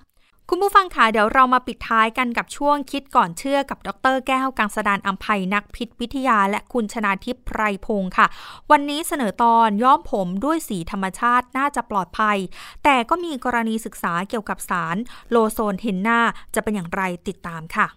[0.49, 8.27] คุณผู้ฟังคะเดี๋ยวเรามาปิดท้ายกันกับช่วงคิดก่อนเชื่อกับดรแก้วกังสดานอัมภัยนักพิษวิทยา และคุณชนาทิพย์ไพรพงศ์ค่ะ
[8.71, 12.37] วันนี้เสนอตอนย้อมผมด้วยสีธรรมชาติน่าจะปลอดภัย
[12.83, 14.97] แต่ก็มีกรณีศึกษาเกี่ยวกับสาร
[15.29, 16.19] โลโซนเฮนนา
[16.55, 17.87] จะเป็นอย่างไรติดตามค่ะ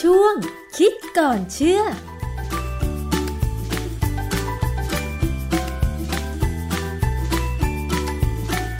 [0.00, 0.34] ช่วง
[0.76, 1.82] คิดก่อนเชื่อ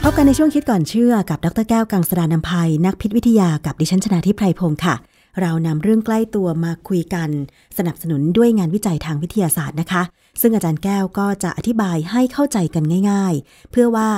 [0.05, 4.95] พบกันในช่วงคิดก่อนเชื่อกับดรแก้วกังสดานนภัย นักพิษวิทยากับดิฉันชนาทิพไพรพงศ์ค่ะ
[5.41, 7.29] เรานำเรื่องใกล้ตัวมาคุยกัน
[7.77, 10.03] สนับสนุนด้วยงานวิจัยทางวิทยาศาสตร์นะคะ
[10.41, 14.09] ซึ่งอาจารย์แก้วก็จะอธิบายให้เข้าใจกันง่าย ๆ เพื่อว่า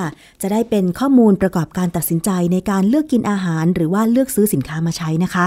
[0.42, 5.46] จะได้เป็นข้อมูลประกอบการตัดสินใจในการเลือกกินอาหาร หรือว่าเลือกซื้อสินค้ามาใช้นะคะ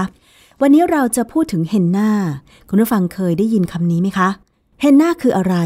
[0.62, 2.10] วันนี้เราจะพูดถึงเฮนนา
[2.68, 4.28] คุณผู้ฟังเคยได้ยินคำนี้ไหมคะ
[4.80, 5.56] เฮนนาคืออะไร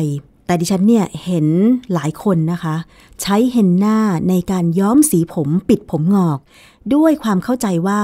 [0.52, 1.46] แต่ดิฉันเนี่ยเห็น
[1.94, 2.76] หลายคนนะคะ
[3.22, 3.98] ใช้เฮนนา
[4.28, 6.38] ในการย้อมสีผมปิดผมงอก
[6.94, 8.02] ด้วยความเข้าใจว่า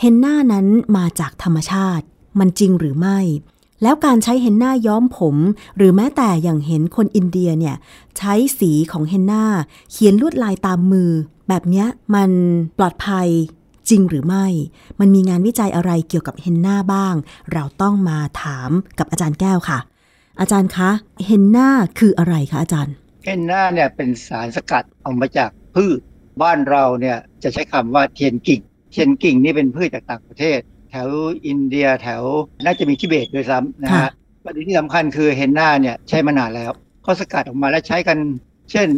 [0.00, 0.66] เฮนนานั้น
[0.96, 2.04] มาจากธรรมชาติ
[2.38, 3.18] มันจริงหรือไม่
[3.82, 5.36] แล้วการใช้เฮนนาย้อมผม
[5.76, 7.76] หรือแม้แต่อย่างเห็นคนอินเดียเนี่ย
[8.18, 9.44] ใช้สีของเฮนนา
[9.90, 11.10] เขียนลวดลายตามมือ
[11.48, 11.84] แบบนี้
[12.14, 12.30] มัน
[12.78, 13.28] ปลอดภัย
[13.88, 14.46] จริงหรือไม่
[15.00, 17.14] มันมีงานวิจัยอะไรเกี่ยวกับเฮนนาบ้าง
[17.52, 19.80] เราต้องมาถามกับอาจารย์แก้วค่ะ
[20.38, 20.90] อาจารย์คะ
[21.26, 21.68] เฮนนา
[21.98, 25.98] คืออะไรคะอาจารย์เฮนนาเนี่ยเป็นสารสกัดออกมาจากพืช
[26.42, 28.60] บ้านเราเนี่ยจะใช้คำว่าเทียนกิ่ง
[28.92, 30.58] เทียนกิ่งนี่เป็นพืชจากต่างประเทศ
[30.90, 31.08] แถว
[31.46, 32.22] อินเดียแถว
[32.64, 34.10] น่าจะมีทิเบตด้วยซ้ำนะฮะ
[34.44, 36.72] ประเด็นที่สำคัญคือเฮนนาเนี่ยใช้มานานแล้ว
[37.02, 38.18] เขาสกัดออกมาแล้วใช้กัน
[38.70, 38.88] เช่น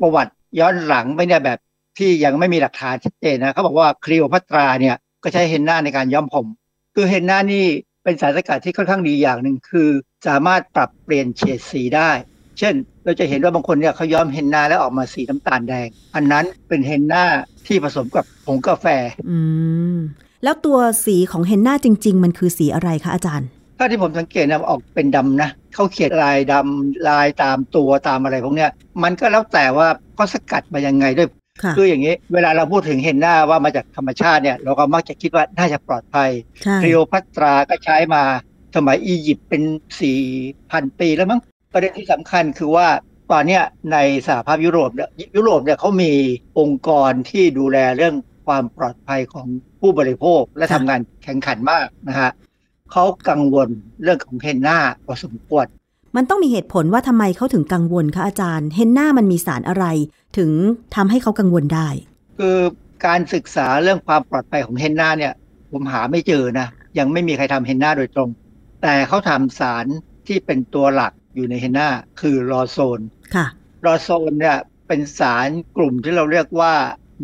[0.00, 1.58] ประวัติย้อนหลังไม่ได้แบบ
[1.98, 6.46] ที่ยังไม่มีหลักฐานชัดเจนนะเขาบอกว่าคลีโอพัตราเนี่ยก็ใช้เฮนนาในการย้อมผม
[6.94, 7.64] คือเฮนนานี่
[8.04, 9.88] เป็นสารสกัดที่ค่อนข้างดีอย่างหนึ่งคือ
[10.26, 12.10] สามารถปรับเปลี่ยนเฉดสีได้
[12.58, 12.74] เช่น
[13.04, 17.24] เราจะเห็นว่าบางคนเนี่ยเขาย้อมเฮนนาแล้วออกมาสีน้ำตาลแดง อันนั้นเป็นเฮนนา
[17.66, 18.86] ที่ผสมกับผงกาแฟ
[19.30, 19.38] อื
[19.94, 19.96] ม
[20.44, 23.48] แล้วตัวสีของเฮนนาจริง ๆ มันคือสีอะไรคะอาจารย์
[23.78, 28.70] ถ้าที่ผมสังเกตนะออกเป็นดำนะเขาเขียนลายดำลายตามตัวตามอะไรพวกเนี้ย
[29.02, 31.28] มันก็แล้วแต่ว่าก็สกัดมายังไงด้วย
[31.76, 36.30] คืออย่างนี้เวลาเราพูดถึงเห็นหน้าว่ามาจากธรรมชาติเนี่ยเราก็มักจะคิดว่าน่าจะปลอดภัย
[36.82, 38.22] ครีโอพัตราก็ใช้มา
[38.76, 39.62] สมัยอียิปต์เป็น
[40.00, 40.18] สี่
[40.70, 41.40] พันปีแล้วมั้ง
[41.72, 42.88] ประเด็นที่สำคัญคือว่า
[43.32, 43.60] ตอนนี้
[43.92, 43.96] ใน
[44.26, 46.12] สหภาพยุโรปเนี่ยยุโรปเนี่ยเขามี
[46.58, 48.14] องค์กรที่ดูแลเรื่อง
[48.46, 49.46] ความปลอดภัยของ
[49.80, 52.30] ผู้บริโภคและทำงานแข่งขันมากนะฮะ
[52.92, 53.68] เขากังวล
[54.02, 55.66] เรื่องของเฮนนาพอสมควร
[56.16, 59.84] มันต้องมีเหตุผลว่าทำไมเขาถึงกังวลคะอาจารย์ เฮนนามันมีสารอะไร
[60.38, 60.50] ถึง
[60.96, 61.88] ทำให้เขากังวลได้
[62.38, 62.56] คือ
[63.06, 65.32] การศึกษาเรื่องความปลอดภัยของเฮนนาเนี่ย
[65.72, 66.66] ผมหาไม่เจอนะ
[66.98, 68.28] ยังไม่มีใครทำเฮนนาโดยตรง
[68.82, 69.86] แต่เขาทำสาร
[70.26, 71.88] ที่เป็นตัวหลักอยู่ในเฮนนา
[72.20, 73.00] คือรอโซน
[73.34, 73.46] ค่ะ
[73.86, 74.58] รอโซนเนี่ย
[74.88, 76.74] เป็นสารกลุ่มที่เราเรียกว่า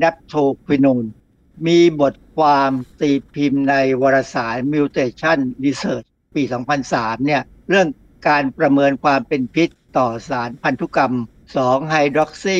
[0.02, 0.34] ดัปโท
[0.66, 1.04] ควินูน
[1.66, 6.42] มีบทความตีพิมพ์ในวารสาร Mutation Research ปี
[6.84, 7.88] 2003 เนี่ยเรื่อง
[8.28, 11.14] การประเมินความเป็นพิษต่อสารพันธุกรรม
[11.54, 12.58] 2 ไฮดรอกซี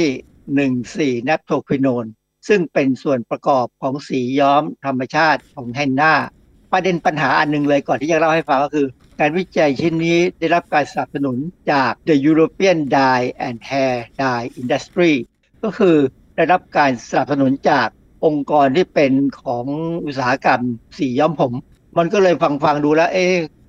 [0.63, 2.07] 1,4 นัตโทควินน
[2.49, 6.15] ซึ่งเป็นส่วนประกอบของสีย้อมธรรมชาติของแฮนนา
[6.73, 8.87] ประเด็นปัญหาอันหนึ่งเลยก่อนที่จะเล่าให้ฟังก็คือ
[9.21, 11.37] การวิจัยชิ้นนี้ได้รับการสนับสนุน
[11.73, 15.13] จาก The European Dye and Hair Dye Industry
[15.63, 15.97] ก็คือ
[16.37, 17.89] ได้รับการสนับสนุนจาก
[18.25, 19.13] องค์กรที่เป็น
[19.43, 19.67] ของ
[20.07, 20.63] อุตสาหกรรม
[20.99, 21.53] สีย้อมผม
[21.99, 23.27] มันก็เลยฟังฟังดูแล้ว เอ๊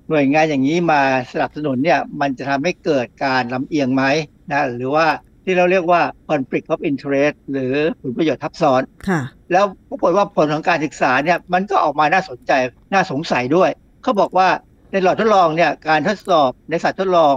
[0.08, 1.00] หน่วยงานอย่างนี้มา
[1.32, 4.04] สนับสนุนเนี่ยมันจะทำให้เกิดการลำเอียงไหม
[4.50, 5.06] นะหรือว่า
[5.44, 9.20] ที่เราเรียกว่า conflict of interest หรือผลประโยชน์ทับซ้อนค่ะ
[9.52, 12.52] แล้วปรากฏว่าผลของการศึกษาเนี่ยมันก็ออกมาน่าสนใจ
[12.92, 13.70] น่าสงสัยด้วย
[14.02, 14.48] เขาบอกว่า
[14.90, 17.34] ในหลอดทดลองเนี่ยการทดสอบในสัตว์ทดลอง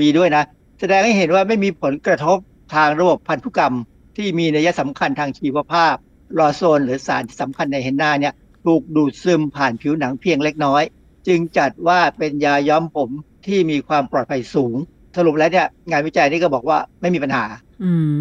[0.00, 0.44] มีด้วยนะ
[0.80, 2.38] แสดงให้เห็นว่าไม่มีผลกระทบ
[2.74, 3.74] ทางระบบพันธุกรรม
[4.16, 5.94] ที่มีนัยสำคัญทางชีวภาพ
[6.38, 8.34] ลอโซน หรือสารที่สำคัญในเฮนนาเนี่ย
[8.64, 10.82] ถูกดูดซึมผ่านผิวหนังเพียงเล็กน้อย
[11.26, 13.10] จึงจัดว่าเป็นยาย้อมผม
[13.46, 14.76] ที่มีความปลอดภัยสูง
[15.16, 17.44] สรุปแล้วเนี่ยงานวิจัยนี้ก็บอกว่าไม่มีปัญหา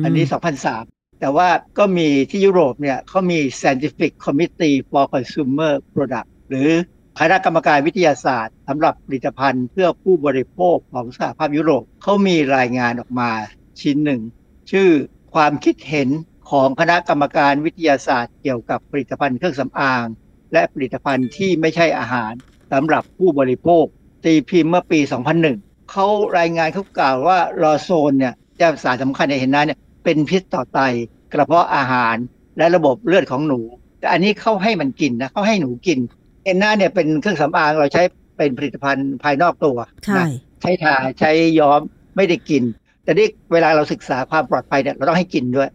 [0.04, 0.26] อันนี้
[0.72, 6.70] 2003 แต่ว่าก็มีที่ยุโรปเนี่ยเขามี Scientific Committee for Consumer Product หรือ
[7.20, 13.30] คณะกรรมการวิทยาศาสตร์สำหรับผลิตภัณฑ์เพื่อผู้บริโภคของสหภาพยุโรปเขามีรายงานออกมา
[13.82, 14.22] ชิ้นหนึ่ง
[14.72, 14.90] ชื่อ
[15.34, 16.10] ความคิดเห็น
[16.52, 20.06] ของคณะกรรมการวิทยาศาสตร์เกี่ยวกับผลิตภัณฑ์เครื่องสำอาง
[20.54, 22.34] และผลิตภัณฑ์ที่ไม่ใช่อาหาร
[22.72, 23.86] สำหรับผู้บริโภค
[24.26, 25.00] ตีพิมพ์เมื่อปี
[25.40, 26.06] 2001 เขา
[26.40, 30.80] รายงานเขากล่าวว่าลอโซนเนี่ยจะสารสำคัญในเห็นนั้นเนี่ยเป็นพิษต่อไต
[31.34, 32.16] กระเพาะอาหาร
[32.58, 33.60] และระบบเลือดของหนู
[34.00, 36.00] แต่อันนี้เขาให้มันกินนะเขาให้หนูกิน
[36.44, 38.04] เอ็นนาเนี่ยเป็นเครื่องสำอางเราใช้
[38.38, 40.24] เป็นผลิตภัณฑ์ภายนอกตัวใช่
[40.62, 41.82] ใช้ทาใช้ย้อม
[42.16, 42.64] ไม่ได้กิน
[43.04, 45.70] แต่นี่เวลาเราศึกษาความปลอดภัยเนี่ยเราต้องให้กินด้วย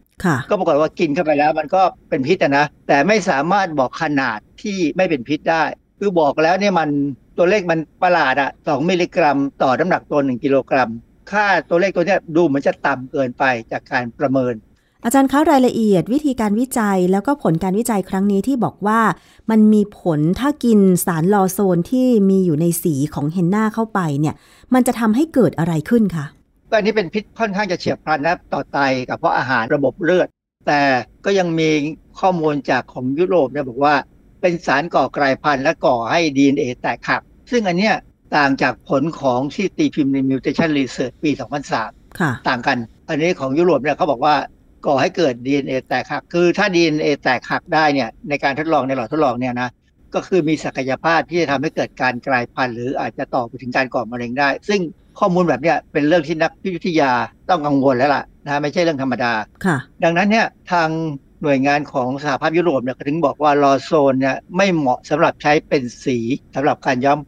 [0.48, 5.62] ก็ปรากฏว่ากินเข้าไปแล้วมันก็เป็นพิษนะ แต่ไม่สามารถบอกขนาดที่ไม่เป็นพิษได้
[5.98, 6.88] คือบอกแล้วเนี่ยมัน
[7.38, 10.90] ตัวเลขมันประหลาดอะสองมิลลิกรัม ต่อน้ำหนักตัวหนึ่งกิโลกรัม
[11.30, 14.54] ค่าตัวเลขตัวนี้ดูเหมือนจะต่ำเกินไปจากการประเมิน
[15.04, 19.00] อาจารย์คะรายละเอียด วิธีการวิจัยแล้วก็ผลการวิจัยครั้งนี้ที่บอกว่า
[19.50, 24.34] มันมีผลถ้ากินสารลอโซนที่มีอยู่ในสีของเฮนนาเข้าไปเนี่ย
[24.74, 26.26] มันจะทำให้เกิดอะไรขึ้นคะ
[26.70, 28.78] อันนี้เป็นพิษค่อนข้างจะเฉียบพลันนะต่อไต
[29.08, 30.28] กับเพราะอาหารระบบเลือด
[30.66, 30.80] แต่
[31.24, 31.70] ก็ยังมี
[32.20, 33.94] ข้อมูลจากของยุโรปเนี่ยบอกว่า
[34.40, 37.94] เป็นสารก่อกลายพันธุ์และก่อให้ DNA แตกหัก ซึ่งอันเนี้ย
[38.36, 41.30] ต่างจากผลของที่ตีพิมพ์ใน Mutation Research ปี
[41.88, 42.78] 2003 ต่างกัน
[43.08, 44.34] อันนี้ของยุโรปเนี่ยเขาบอกว่า
[44.86, 49.68] ก่อให้เกิด DNA แตกหัก คือถ้า DNA แตกหักได้เนี่ยในการทดลองในหลอดทดลองเนี่ยนะ
[50.14, 54.80] ก็คือมีศักยภาพที่จะทำให้เกิดการกลายพันธุ์หรืออาจจะต่อไปถึงการก่อมะเร็งได้ ซึ่ง
[55.18, 57.12] ข้อมูลแบบนี้เป็นเรื่องที่นักพิทยา
[57.50, 59.32] ต้องกังวลแล้วล่ะนะไม่ใช่เรื่องธรรมดา
[59.64, 60.88] ค่ะดังนั้นเนี่ยทาง
[61.42, 66.18] หน่วยงานของสหภาพยุโรปเนี่ยถึงบอกว่าลอโซนเนี่ยไม่เหมาะสำหรับใช้เป็นสี
[66.54, 67.18] สำหรับการย้อม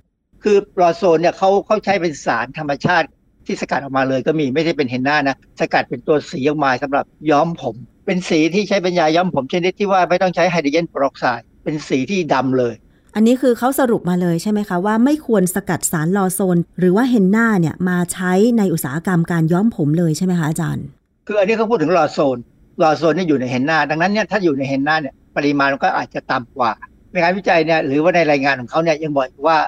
[0.42, 3.06] คือลอโซนเนี่ยเขาเขาใช้เป็นสารธรรมชาติ
[3.46, 7.74] ที่สกัดออกมาเลยก็มีไม่ใช่เป็นเฮนนานะ สกัดเป็นตัวสีออกมาสำหรับย้อมผม
[8.06, 12.74] เป็นสีที่ใช้เป็นยาย้อมผมชนิดที่ว่าไม่ต้องใช้ไฮโดรเจนเปอร์ออกไซด์เป็นสีที่ดำเลย
[13.14, 20.84] อันนี้คือเขาสรุปมาเลยใช่ไหมคะ ว่าไม่ควรสกัดสารลอโซน หรือว่าเฮนนาเนี่ยมาใช้ในอุตสาหกรรมการย้อมผมเลยใช่ไหมคะอาจารย์
[21.26, 22.38] คืออันนี้เขาพูดถึงลอโซน
[22.82, 26.72] ลอโซนนี่อยู่ในเฮนนาดังนั้นเนี่ยถ้าอยู่ในเฮนนาเนี่ยปริมาณมันก็อาจจะต่ำกว่า
[27.10, 29.58] ในงานวิจัยเนี่ยหรือว่าในรายงานของเขาเนี่ยยังบอกว่า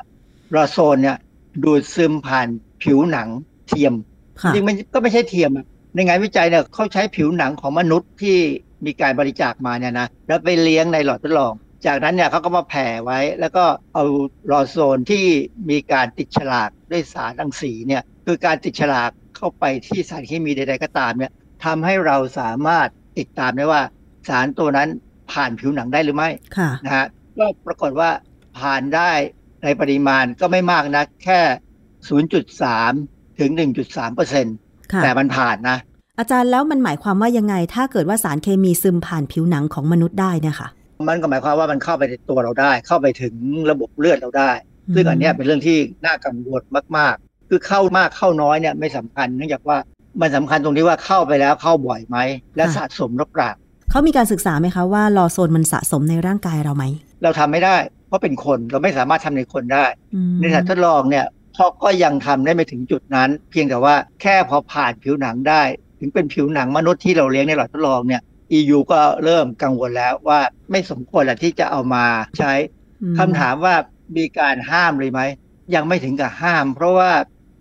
[0.55, 1.17] ลอโซนเนี่ย
[1.63, 2.49] ดูดซึมผ่าน
[2.83, 3.29] ผิวหนัง
[3.69, 3.95] เทียม
[4.41, 8.37] ค่ะจริงๆมันก็ไม่ใช่เทียมอะในงานวิจัยเนี่ยเขาใช้ผิวหนังของมนุษย์ที่
[8.87, 11.53] มีการบริจาคมาเนี่ยนะแล้วไปเลี้ยงในหลอดทดลอง
[11.87, 14.05] จากนั้นเนี่ยเขาก็มาแผ่ไว้ แล้วก็เอา
[14.51, 15.25] ลอโซนที่
[15.71, 21.33] มีการติดฉลากด้วยสารรังสีเนี่ยคือการติดฉลากเข้าไปที่สารเคมีใดๆก็ตามเนี่ย
[21.65, 22.89] ทำให้เราสามารถ
[23.19, 23.83] ติดตามได้ว่า
[24.29, 24.89] สารตัวนั้น
[25.33, 27.07] ผ่านผิวหนังได้หรือไม่ค่ะนะฮะ
[27.39, 28.11] ก็ปรากฏว่า
[28.59, 29.11] ผ่านได้
[29.63, 31.41] ในปริมาณก็ไม่มากนะแค่
[32.21, 33.51] 0.3 ถึง
[33.85, 34.57] 1.3เปอร์เซ็นต์
[34.93, 35.79] ค่ะแต่มันผ่านนะ
[36.19, 40.69] อาจารย์แล้วมันหมายความว่ายังไง ถ้าเกิดว่าสารเคมีซึมผ่านผิวหนังของมนุษย์ได้เนี่ยค่ะ
[41.09, 43.35] มันก็หมายความว่ามันเข้าไปในตัวเราได้ เข้าไปถึง
[43.71, 44.51] ระบบเลือดเราได้
[44.95, 46.63] ซึ่งอันเนี้ยเป็นเรื่องที่น่ากังวล
[46.97, 49.79] มาก ๆ คือเข้ามากเข้าน้อยเนี่ยไม่สำคัญเนื่องจากว่า
[50.21, 52.19] มันสำคัญตรงที่ว่าเข้าไปแล้วเข้าบ่อยไหม
[52.57, 53.51] และสะสมหรือเปล่า
[53.91, 56.85] เขามีการศึกษาไหมคะว่าลอโซนมันสะสมในร่างกายเราไหม
[57.23, 65.63] เราทำไม่ได้เพ ราะเป็นคนเราไม่สามารถทำในคนได้อืมในสัตว์ทดลองเนี่ยเขาก็ยังทำได้ไม่ถึงจุดนั้น เพียงแต่ว่าแค่พอผ่านผิวหนังได้
[66.01, 68.23] ถึงเป็นผิวหนังมนุษย์ที่เราเลี้ยงในหลอดทดลองเนี่ย
[68.59, 70.41] EU ก็เริ่มกังวลแล้วว่า
[70.71, 72.05] ไม่สมควรแหละที่จะเอามา
[72.39, 72.53] ใช้
[73.03, 73.75] อืมคำถามว่า
[74.17, 75.21] มีการห้ามเลยไหม
[75.75, 77.11] ยังไม่ถึงกับห้าม เพราะว่า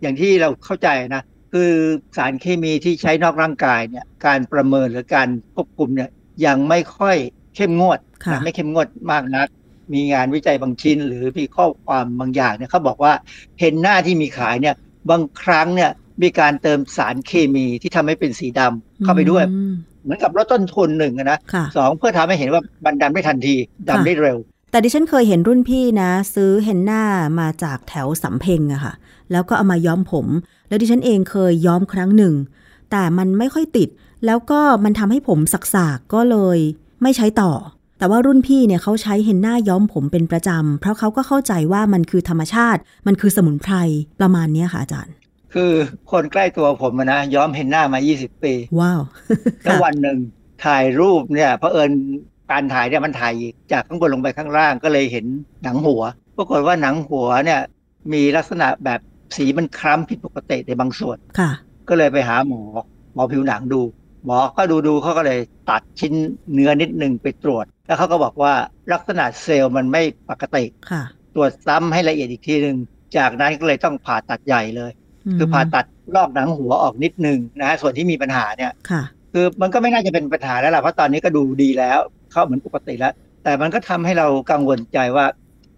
[0.01, 1.23] อย่างที่เราเข้าใจนะ
[1.53, 1.71] คือ
[2.17, 6.09] สารเคมีที่ใช้นอกร่างกายเนี่ยการประเมินหรือการควบคุมเนี่ย
[6.45, 7.17] ยังไม่ค่อย
[7.55, 9.47] เข้มงวดค่ะนะไม่เข้มงวดมากนัก
[9.93, 13.13] มีงานวิจัยบางชิ้น หรือมีข้อความบางอย่างเนี่ยเขาบอกว่า
[13.59, 14.75] เห็นหน้าที่มีขายเนี่ย
[15.09, 19.73] บางครั้งเนี่ยมีการเติมสารเคมีที่ทำให้เป็นสีดำเข้าไปด้วยอืม
[20.03, 23.55] เหมือนกับลดต้นทุนหนึ่งอะนะค่ะสองเพื่อทำให้เห็นว่ามันดำได้ทันที
[23.89, 24.37] ดำได้เร็ว
[24.71, 27.03] แต่ดิฉันเคยเห็นรุ่นพี่นะ ซื้อเฮนน่า
[27.39, 28.93] มาจากแถวสำเพ็งอะค่ะ
[29.31, 30.27] แล้วก็เอามาย้อมผม
[30.67, 32.33] แล้วดิฉันเองเคยย้อมครั้งหนึ่ง
[32.91, 33.89] แต่มันไม่ค่อยติด
[34.25, 36.57] แล้วก็มันทำให้ผมสักๆก็เลย
[37.01, 37.51] ไม่ใช้ต่อ
[38.01, 43.75] แต่ว่ารุ่นพี่เนี่ยเขาใช้เฮนน่าย้อมผมเป็นประจำ เพราะเขาก็เข้าใจว่ามันคือธรรมชาติ มันคือสมุนไพร
[44.21, 45.13] ประมาณเนี้ยค่ะอาจารย์
[45.53, 45.71] คือ
[46.11, 49.01] คนใกล้ตัวผมอะนะย้อมเห็นหน้ามา 20 ปี ว้าว
[49.63, 50.17] แล้ววันหนึ่ง
[50.65, 51.91] ถ่ายรูปเนี่ยเพราะเอิญ
[52.51, 53.33] การถ่ายเนี่ยมันถ่าย
[53.71, 55.25] จากข้างบนลงไปข้างล่างก็เลยเห็น
[55.63, 56.01] หนังหัว
[56.37, 57.61] ปรากฏว่าหนังหัวเนี่ย
[58.13, 58.99] มีลักษณะแบบ
[59.35, 61.51] สีมันคล้ำผิดปกติในบางส่วนค่ะ
[61.89, 62.61] ก็เลยไปหาหมอ
[63.13, 63.81] หมอผิวหนังดู
[64.25, 66.13] หมอก็ดูดูเขาก็เลยตัดชิ้น
[66.53, 68.53] เนื้อนิดหนึ่งไปตรวจ แล้วเขาก็บอกว่า
[68.93, 71.03] ลักษณะเซลล์มันไม่ปกติค่ะ
[71.35, 72.77] ตรวจซ้ำให้ละเอียดอีกทีหนึ่ง
[73.17, 74.91] จากนั้นก็เลยต้องผ่าตัดใหญ่เลย
[75.37, 79.03] คือผ่าตัดลอกหนังหัวออกนิดหนึ่งนะฮะส่วนที่มีปัญหาเนี่ยค่ะ
[79.33, 81.99] คือมันก็ไม่น่าจะเป็นปัญหาแล้วล่ะเพราะตอนนี้ก็ดูดีแล้ว
[82.31, 83.13] เข้าเหมือนปกติแล้ว
[83.43, 85.25] แต่มันก็ทำให้เรากังวลใจว่า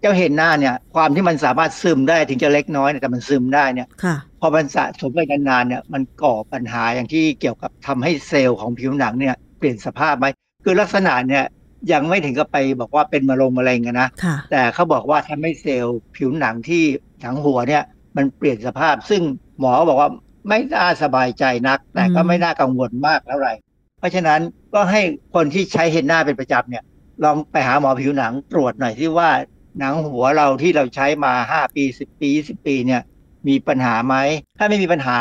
[0.00, 10.26] เจ้าเห็นหน้าเนี่ย ความที่มันสามารถซึมได้ถึงจะเล็กน้อยเนี่ยแต่มันซึมได้เนี่ยค่ะพ อมันสะสมไปนานๆเนี่ยมันก่อปัญหาอย่างที่เกี่ยวกับทำให้เซลล์ของผิวหนังเนี่ยเปลี่ยนสภาพไหม
[10.64, 11.44] คือลักษณะเนี่ย
[11.92, 16.82] ยังไม่ถึงกับไปบอกว่าเป็นมะเร็งมะเร็งอะนะค่ะแต่เขาบอกว่าทำให้เซลล์ผิวหนังที่
[17.22, 17.82] หนังหัวเนี่ย
[18.16, 19.22] มันเปลี่ยนสภาพ ซึ่ง
[19.60, 20.10] หมอบอกว่า
[20.48, 23.52] ไม่น่าสบายใจนัก แต่ก็อืมไม่น่ากังวลมากเท่าไหร่
[23.98, 24.40] เพราะฉะนั้น
[24.74, 25.00] ก็ให้
[25.34, 26.84] คนที่ใช้เฮนน่าเป็นประจำเนี่ย
[27.24, 29.30] ลองไปหาหมอผิวหนังตรวจหน่อยที่ว่า
[29.78, 33.02] หนังหัวเราที่เราใช้มาห้าปีสิบปีสิบปีเนี่ย
[33.48, 34.16] มีปัญหาไหม
[34.58, 35.18] ถ้าไม่มีปัญหา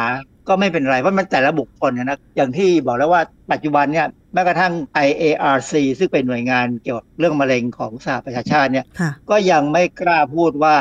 [0.47, 3.21] ก็ไม่เป็นไร เพราะมันแต่ละบุคคลนะนะอย่างที่บอกแล้วว่า
[3.51, 4.73] ปัจจุบันเนี่ยแม้กระทั่ง
[5.07, 10.75] IARC ซึ่งเป็นหน่วยงานเกี่ยวกับเรื่องมะเร็งของสหประชาชาติเนี่ยค่ะก็ยังไม่กล้าพูดว่า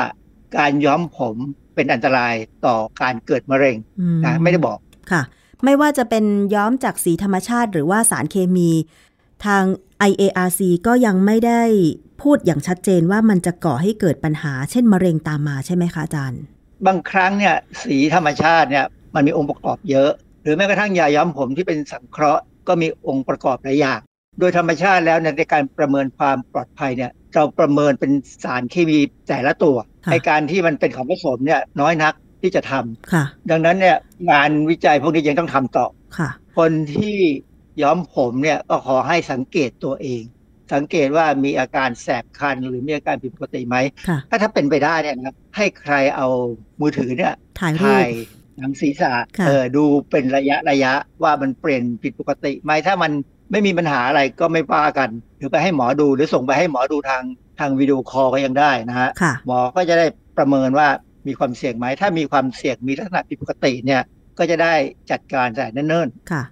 [0.57, 1.35] การย้อมผม
[1.75, 2.33] เป็นอันตราย
[2.65, 4.77] ต่อการเกิดมะเร็งอืมนะไม่ได้บอก
[5.11, 5.21] ค่ะ
[5.63, 6.25] ไม่ว่าจะเป็น
[6.55, 8.69] ย้อมจากสีธรรมชาติ หรือว่าสารเคมี
[9.45, 9.63] ทาง
[10.09, 11.63] IARC ก็ยังไม่ได้
[12.21, 16.41] พูดอย่างชัดเจนว่ามันจะก่อให้เกิดปัญหาเช่นมะเร็งตามมาใช่ไหมคะอาจารย์
[16.87, 20.11] บางครั้งเนี่ยสีธรรมชาติเนี่ยมันมีองค์ประกอบเยอะ
[20.43, 23.99] หรือแม้กระทั่งยาย้อมผมที่เป็นสังเคราะห์ก็มีองค์ประกอบหลายอย่าง
[24.39, 28.11] โดยธรรมชาติแล้วเนี่ยในการประเมินความปลอดภัยเนี่ยเราประเมินเป็น
[28.43, 29.75] สารเคมีแต่ละตัว
[30.05, 33.97] ค่ะในการที่มันเป็นของผสมเนี่ยน้อยนักที่จะทำค่ะดังนั้นเนี่ย
[34.31, 35.85] งานวิจัยพวกนี้ยังต้องทำต่อ
[36.17, 37.15] ค่ะคนที่
[37.81, 40.23] ย้อมผมเนี่ยก็ขอให้สังเกตตัวเอง
[40.73, 46.27] สังเกตว่ามีอาการแสบคันหรือมีอาการผิดปกติไหมค่ะถ้าถ้าเป็นไปได้เนี่ยนะครับให้ใครเอา
[46.81, 48.09] มือถือเนี่ยถ่ายรูถ่าปย
[48.57, 50.93] หนังศีรษะค่ะเออดูเป็นระยะระยะ
[51.23, 53.11] ว่ามันเปลี่ยนผิดปกติไหมถ้ามัน
[53.51, 57.23] ไม่มีปัญหาอะไรก็ไม่ว่ากัน หรือไปให้หมอดูหรือส่งไปให้หมอดูทาง
[57.59, 60.05] ทางวิดีโอคอลก็ยังได้นะฮะค่ะหมอก็จะได้
[60.37, 60.87] ประเมินว่า
[61.27, 64.01] มีความเสี่ยงไหม ถ้ามีความเสี่ยงมีลักษณะผิดปกติเนี่ย
[64.37, 64.73] ก็จะได้
[65.11, 66.43] จัดการแต่เนิ่นค่ะ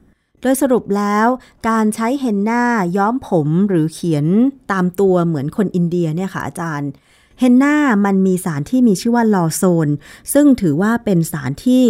[0.41, 1.27] โดยสรุปแล้ว
[1.69, 2.63] การใช้เฮนนา
[2.97, 4.25] ย้อมผมหรือเขียน
[4.71, 6.89] ตามตัวเหมือนคนอินเดียเนี่ยค่ะอาจารย์
[7.39, 7.75] เฮนนา
[8.05, 9.89] มันมีสารที่มีชื่อว่าลอโซน
[10.33, 11.83] ซึ่งถือว่าเป็นสารที่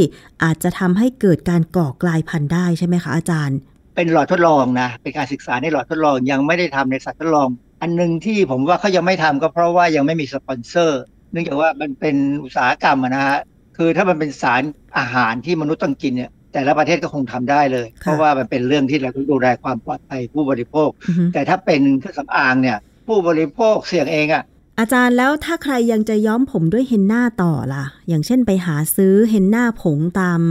[0.43, 3.57] อาจจะทำให้เกิดการก่อกลายพันธุ์ได้ใช่ไหมคะอาจารย์
[3.95, 7.49] เป็นหลอดทดลองนะ เป็นการศึกษาในหลอดทดลองยังไม่ได้ทำในสัตว์ทดลอง
[7.81, 13.39] อันหนึ่งที่ผมว่าเขายังไม่ทำก็เพราะว่ายังไม่มีสปอนเซอร์ เนื่องจากว่ามันเป็นอุตสาหกรรมนะฮะ
[13.77, 14.63] คือถ้ามันเป็นสาร
[14.97, 22.77] อาหารที่มนุษย์ต้องกินเนี่ย แต่ละประเทศก็คงทำได้เลยค่ะเพราะว่ามันเป็นเรื่องที่เราต้องดูแลความปลอดภัยผู้บริโภคอือฮึแต่ถ้าเป็นเครื่องสำอางเนี่ย
[23.07, 24.43] ผู้บริโภคเสี่ยงเองอะ
[24.79, 30.41] อาจารย์แล้วถ้าใครยังจะย้อมผมด้วยเฮนนาต่อล่ะ อย่างเช่นไปหาซื้อเฮนนาผงตาม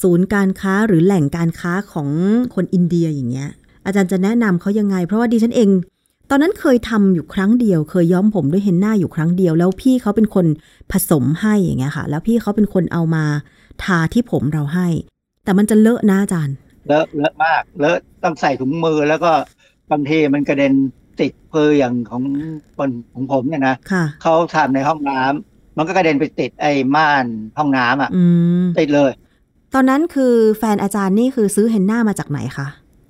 [0.00, 2.08] ศูนย์การค้าหรือแหล่งการค้าของ
[2.54, 3.48] คนอินเดียอย่างเงี้ย
[3.86, 5.70] อาจารย์จะแนะนำเขายังไง เพราะว่าดิฉันเอง
[6.30, 10.46] ตอนนั้นเคยทำอยู่ครั้งเดียว เคยย้อมผมด้วยเฮนนาอยู่ครั้งเดียว แล้วพี่เขาเป็นคน
[10.92, 13.24] ผสมให้อย่างเงี้ยค่ะ แล้วพี่เขาเป็นคนเอามา
[13.84, 14.88] ทาที่ผมเราให้
[15.48, 19.30] แต่มันจะเลอะนะอาจารย์ เลอะเลอะมากเลอะต้องใส่ถุงมือแล้วก็
[19.90, 20.72] บางทีมันกระเด็น
[21.20, 22.22] ติดเพออย่างของ
[22.76, 27.24] คนของผมเนี่ยนะค่ะเขาทำในห้องน้ำมันก็กระเด็นไปติดไอ้ม่าน
[27.58, 28.24] ห้องน้ำอะอื
[28.62, 29.10] มติดเลย
[29.74, 32.66] ตอนนั้นคือแฟนอาจารย์นี่คือซื้อเฮนนามาจากไหนคะ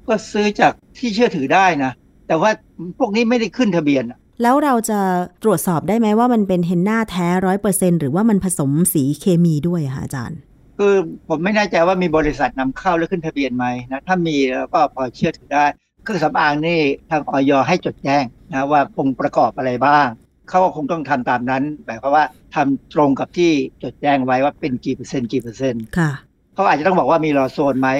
[0.08, 1.92] ก็ซื้อจากที่เชื่อถือได้นะ
[2.28, 2.50] แต่ว่า
[2.98, 5.00] พวกนี้ไม่ได้ขึ้นทะเบียนอะแล้วเราจะ
[5.42, 10.38] ตรวจสอบได้ไหมว่ามันเป็นเฮนนาแท้ร้อยเปอร์เซ็นหรือว่ามันผสมสีเคมีด้วยอะคะอาจารย์
[10.78, 10.94] คือ
[11.28, 15.64] ผมไม่แน่ใจว่ามีบริษัทนำเข้าแล้วขึ้นทะเบียนไหมนะถ้ามีแล้วก็พอเชื่อถือได้
[16.02, 20.06] เครื่องสำอางนี่ทางออยให้จดแจ้งนะว่าองค์ประกอบอะไรบ้าง
[20.48, 22.24] เขาก็คงต้องทำตามนั้นหมายความว่า
[22.54, 23.50] ทำตรงกับที่
[23.82, 26.10] จดแจ้งไว้ว่าเป็นกี่เปอร์เซ็นต์กี่เปอร์เซ็นต์ค่ะ
[26.54, 27.90] เขาอาจจะต้องบอกว่ามีรอโซนไหม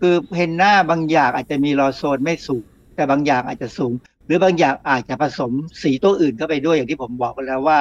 [0.00, 2.64] คือเฮนหน้าบางอย่างอาจจะมีรอโซนไม่สูง
[2.96, 3.92] แต่บางอย่างอาจจะสูง
[4.26, 5.52] หรือบางอย่างอาจจะผสม
[5.82, 7.78] สีตัวอื่นเข้าไปด้วยอย่างที่ผมบอกไปแล้วว่า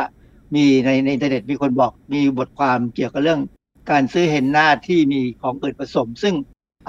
[0.56, 3.40] มีในในอินเทอร์เน็ตมีคนบอกมีบทความเกี่ยวกับเรื่อง
[3.90, 6.36] การซื้อเฮนหน้าที่มีของอื่นผสม ซึ่ง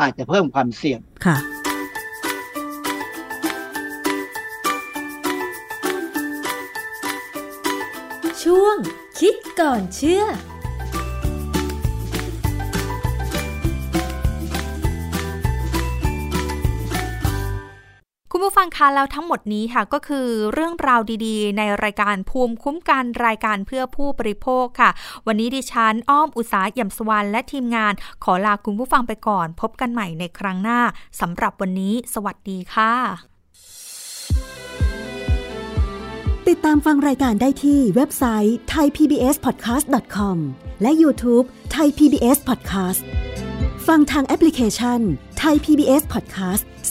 [0.00, 1.36] อาจจะเพิ่มความเสี่ยงค่ะ
[8.42, 8.76] ช่วง
[9.20, 10.24] คิดก่อนเชื่อ
[18.34, 24.90] คุณผู้ฟังคะแล้วทั้งหมดนี้ค่ะก็คือเรื่องราวดีๆ ในรายการภูมิคุ้มกันรายการเพื่อผู้บริโภคค่ะ
[25.26, 27.92] วันนี้ดิฉันอ้อมอุตสาหย่ำสวรรณและทีมงาน
[28.24, 30.80] ขอลาคุณผู้ฟังไปก่อน พบกันใหม่ในครั้งหน้า
[31.20, 32.94] สำหรับวันนี้ สวัสดีค่ะ
[36.48, 40.36] ติดตามฟังรายการได้ที่เว็บไซต์ thaipbspodcast.com
[40.82, 43.02] และ YouTube Thai PBS Podcast
[43.86, 45.00] ฟังทางแอปพลิเคชัน
[45.42, 46.64] Thai PBS Podcast